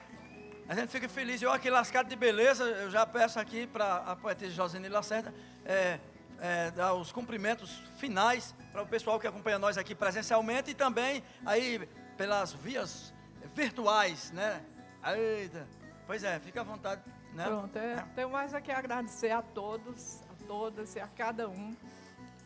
A 0.68 0.74
gente 0.74 0.90
fica 0.90 1.08
feliz. 1.08 1.40
Eu 1.40 1.52
aqui 1.52 1.70
lascado 1.70 2.08
de 2.08 2.16
beleza, 2.16 2.64
eu 2.64 2.90
já 2.90 3.06
peço 3.06 3.38
aqui 3.38 3.66
para 3.66 3.96
a 3.96 4.16
poetisa 4.16 4.50
Josine 4.50 4.88
Lacerda 4.88 5.32
é, 5.64 5.98
é, 6.40 6.70
dar 6.70 6.94
os 6.94 7.12
cumprimentos 7.12 7.70
finais 7.96 8.54
para 8.72 8.82
o 8.82 8.86
pessoal 8.86 9.18
que 9.18 9.26
acompanha 9.26 9.58
nós 9.58 9.78
aqui 9.78 9.94
presencialmente 9.94 10.70
e 10.70 10.74
também 10.74 11.22
aí 11.44 11.88
pelas 12.16 12.52
vias 12.52 13.14
virtuais, 13.54 14.30
né? 14.32 14.62
Eita. 15.16 15.66
Pois 16.06 16.24
é, 16.24 16.38
fica 16.40 16.60
à 16.60 16.64
vontade, 16.64 17.02
né? 17.34 17.44
Pronto, 17.44 17.76
é, 17.76 18.04
tenho 18.14 18.30
mais 18.30 18.54
aqui 18.54 18.70
a 18.70 18.78
agradecer 18.78 19.30
a 19.30 19.42
todos, 19.42 20.22
a 20.22 20.46
todas 20.46 20.94
e 20.96 21.00
a 21.00 21.06
cada 21.06 21.48
um 21.48 21.76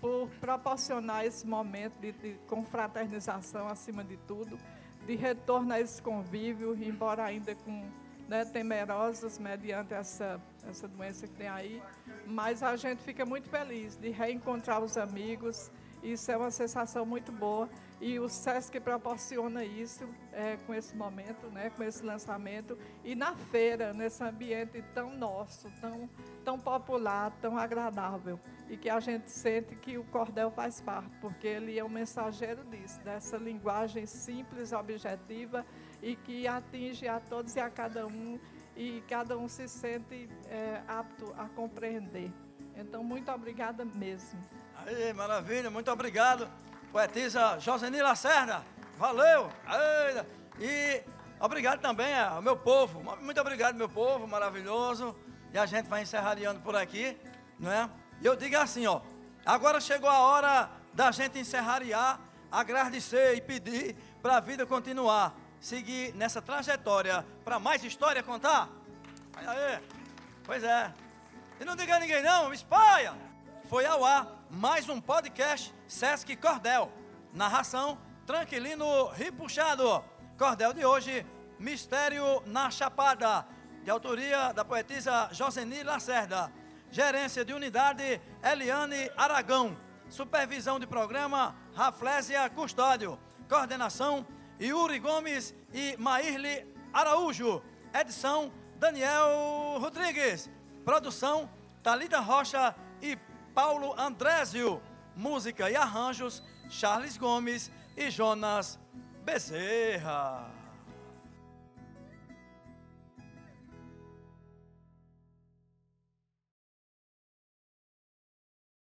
por 0.00 0.28
proporcionar 0.40 1.24
esse 1.24 1.46
momento 1.46 1.94
de, 2.00 2.10
de 2.12 2.34
confraternização 2.48 3.68
acima 3.68 4.02
de 4.02 4.16
tudo, 4.16 4.58
de 5.06 5.16
retorno 5.16 5.72
a 5.72 5.80
esse 5.80 6.00
convívio, 6.00 6.76
embora 6.82 7.24
ainda 7.24 7.54
com 7.54 7.84
né, 8.28 8.44
temerosos 8.44 9.38
mediante 9.38 9.92
essa, 9.92 10.40
essa 10.68 10.88
doença 10.88 11.26
que 11.26 11.34
tem 11.34 11.48
aí, 11.48 11.82
mas 12.26 12.62
a 12.62 12.76
gente 12.76 13.02
fica 13.02 13.26
muito 13.26 13.48
feliz 13.48 13.96
de 13.96 14.10
reencontrar 14.10 14.82
os 14.82 14.96
amigos, 14.96 15.70
isso 16.02 16.30
é 16.30 16.36
uma 16.36 16.50
sensação 16.50 17.04
muito 17.04 17.30
boa 17.30 17.68
e 18.02 18.18
o 18.18 18.28
SESC 18.28 18.80
proporciona 18.80 19.64
isso 19.64 20.08
é, 20.32 20.56
com 20.66 20.74
esse 20.74 20.94
momento, 20.96 21.46
né, 21.52 21.70
com 21.70 21.84
esse 21.84 22.04
lançamento 22.04 22.76
e 23.04 23.14
na 23.14 23.36
feira, 23.36 23.92
nesse 23.92 24.24
ambiente 24.24 24.82
tão 24.92 25.16
nosso, 25.16 25.70
tão, 25.80 26.10
tão 26.44 26.58
popular, 26.58 27.30
tão 27.40 27.56
agradável 27.56 28.40
e 28.68 28.76
que 28.76 28.90
a 28.90 28.98
gente 28.98 29.30
sente 29.30 29.76
que 29.76 29.96
o 29.96 30.02
cordel 30.04 30.50
faz 30.50 30.80
parte, 30.80 31.16
porque 31.20 31.46
ele 31.46 31.78
é 31.78 31.84
um 31.84 31.88
mensageiro 31.88 32.64
disso, 32.64 33.00
dessa 33.02 33.36
linguagem 33.36 34.04
simples, 34.04 34.72
objetiva 34.72 35.64
e 36.02 36.16
que 36.16 36.48
atinge 36.48 37.06
a 37.06 37.20
todos 37.20 37.54
e 37.54 37.60
a 37.60 37.70
cada 37.70 38.04
um 38.04 38.36
e 38.76 39.00
cada 39.08 39.38
um 39.38 39.48
se 39.48 39.68
sente 39.68 40.28
é, 40.48 40.82
apto 40.88 41.32
a 41.38 41.48
compreender. 41.50 42.32
Então, 42.74 43.04
muito 43.04 43.30
obrigada 43.30 43.84
mesmo. 43.84 44.40
Aí, 44.74 45.12
maravilha, 45.12 45.70
muito 45.70 45.90
obrigado, 45.90 46.50
poetisa 46.92 47.58
Joseni 47.58 48.02
Lacerda. 48.02 48.62
Valeu! 48.98 49.50
E 50.60 51.02
obrigado 51.40 51.80
também 51.80 52.14
ao 52.14 52.42
meu 52.42 52.56
povo. 52.56 53.02
Muito 53.20 53.40
obrigado, 53.40 53.74
meu 53.74 53.88
povo 53.88 54.28
maravilhoso. 54.28 55.16
E 55.52 55.58
a 55.58 55.64
gente 55.64 55.88
vai 55.88 56.02
encerrando 56.02 56.60
por 56.60 56.76
aqui, 56.76 57.16
não 57.58 57.72
é? 57.72 57.88
E 58.20 58.26
eu 58.26 58.36
digo 58.36 58.56
assim, 58.58 58.86
ó. 58.86 59.00
Agora 59.44 59.80
chegou 59.80 60.08
a 60.08 60.18
hora 60.20 60.70
da 60.92 61.10
gente 61.10 61.38
encerrariar, 61.38 62.20
agradecer 62.50 63.34
e 63.34 63.40
pedir 63.40 63.96
para 64.20 64.36
a 64.36 64.40
vida 64.40 64.66
continuar. 64.66 65.34
Seguir 65.60 66.14
nessa 66.14 66.42
trajetória 66.42 67.24
para 67.44 67.58
mais 67.58 67.82
história 67.84 68.22
contar. 68.22 68.68
Aí. 69.34 69.80
Pois 70.44 70.62
é. 70.62 70.92
E 71.60 71.64
não 71.64 71.76
diga 71.76 71.96
a 71.96 72.00
ninguém 72.00 72.22
não, 72.22 72.52
espalha! 72.52 73.14
Foi 73.68 73.86
ao 73.86 74.04
ar 74.04 74.41
mais 74.52 74.86
um 74.86 75.00
podcast 75.00 75.74
Sesc 75.88 76.36
Cordel. 76.36 76.92
Narração 77.32 77.98
Tranquilino 78.26 79.08
Ripuxado. 79.08 80.04
Cordel 80.36 80.74
de 80.74 80.84
hoje, 80.84 81.24
Mistério 81.58 82.42
na 82.44 82.70
Chapada. 82.70 83.46
de 83.82 83.90
autoria 83.90 84.52
da 84.52 84.62
poetisa 84.62 85.30
Joseni 85.32 85.82
Lacerda. 85.82 86.52
Gerência 86.90 87.44
de 87.46 87.54
unidade 87.54 88.20
Eliane 88.42 89.10
Aragão. 89.16 89.74
Supervisão 90.10 90.78
de 90.78 90.86
programa 90.86 91.56
Raflésia 91.74 92.48
Custódio. 92.50 93.18
Coordenação 93.48 94.26
Yuri 94.60 94.98
Gomes 94.98 95.54
e 95.72 95.96
Maírle 95.96 96.66
Araújo. 96.92 97.62
Edição 97.94 98.52
Daniel 98.76 99.78
Rodrigues. 99.80 100.50
Produção 100.84 101.48
Talita 101.82 102.20
Rocha 102.20 102.76
e 103.00 103.16
Paulo 103.54 103.94
Andrésio. 103.98 104.82
Música 105.14 105.70
e 105.70 105.76
arranjos 105.76 106.42
Charles 106.70 107.18
Gomes 107.18 107.70
e 107.96 108.10
Jonas 108.10 108.80
Bezerra. 109.22 110.61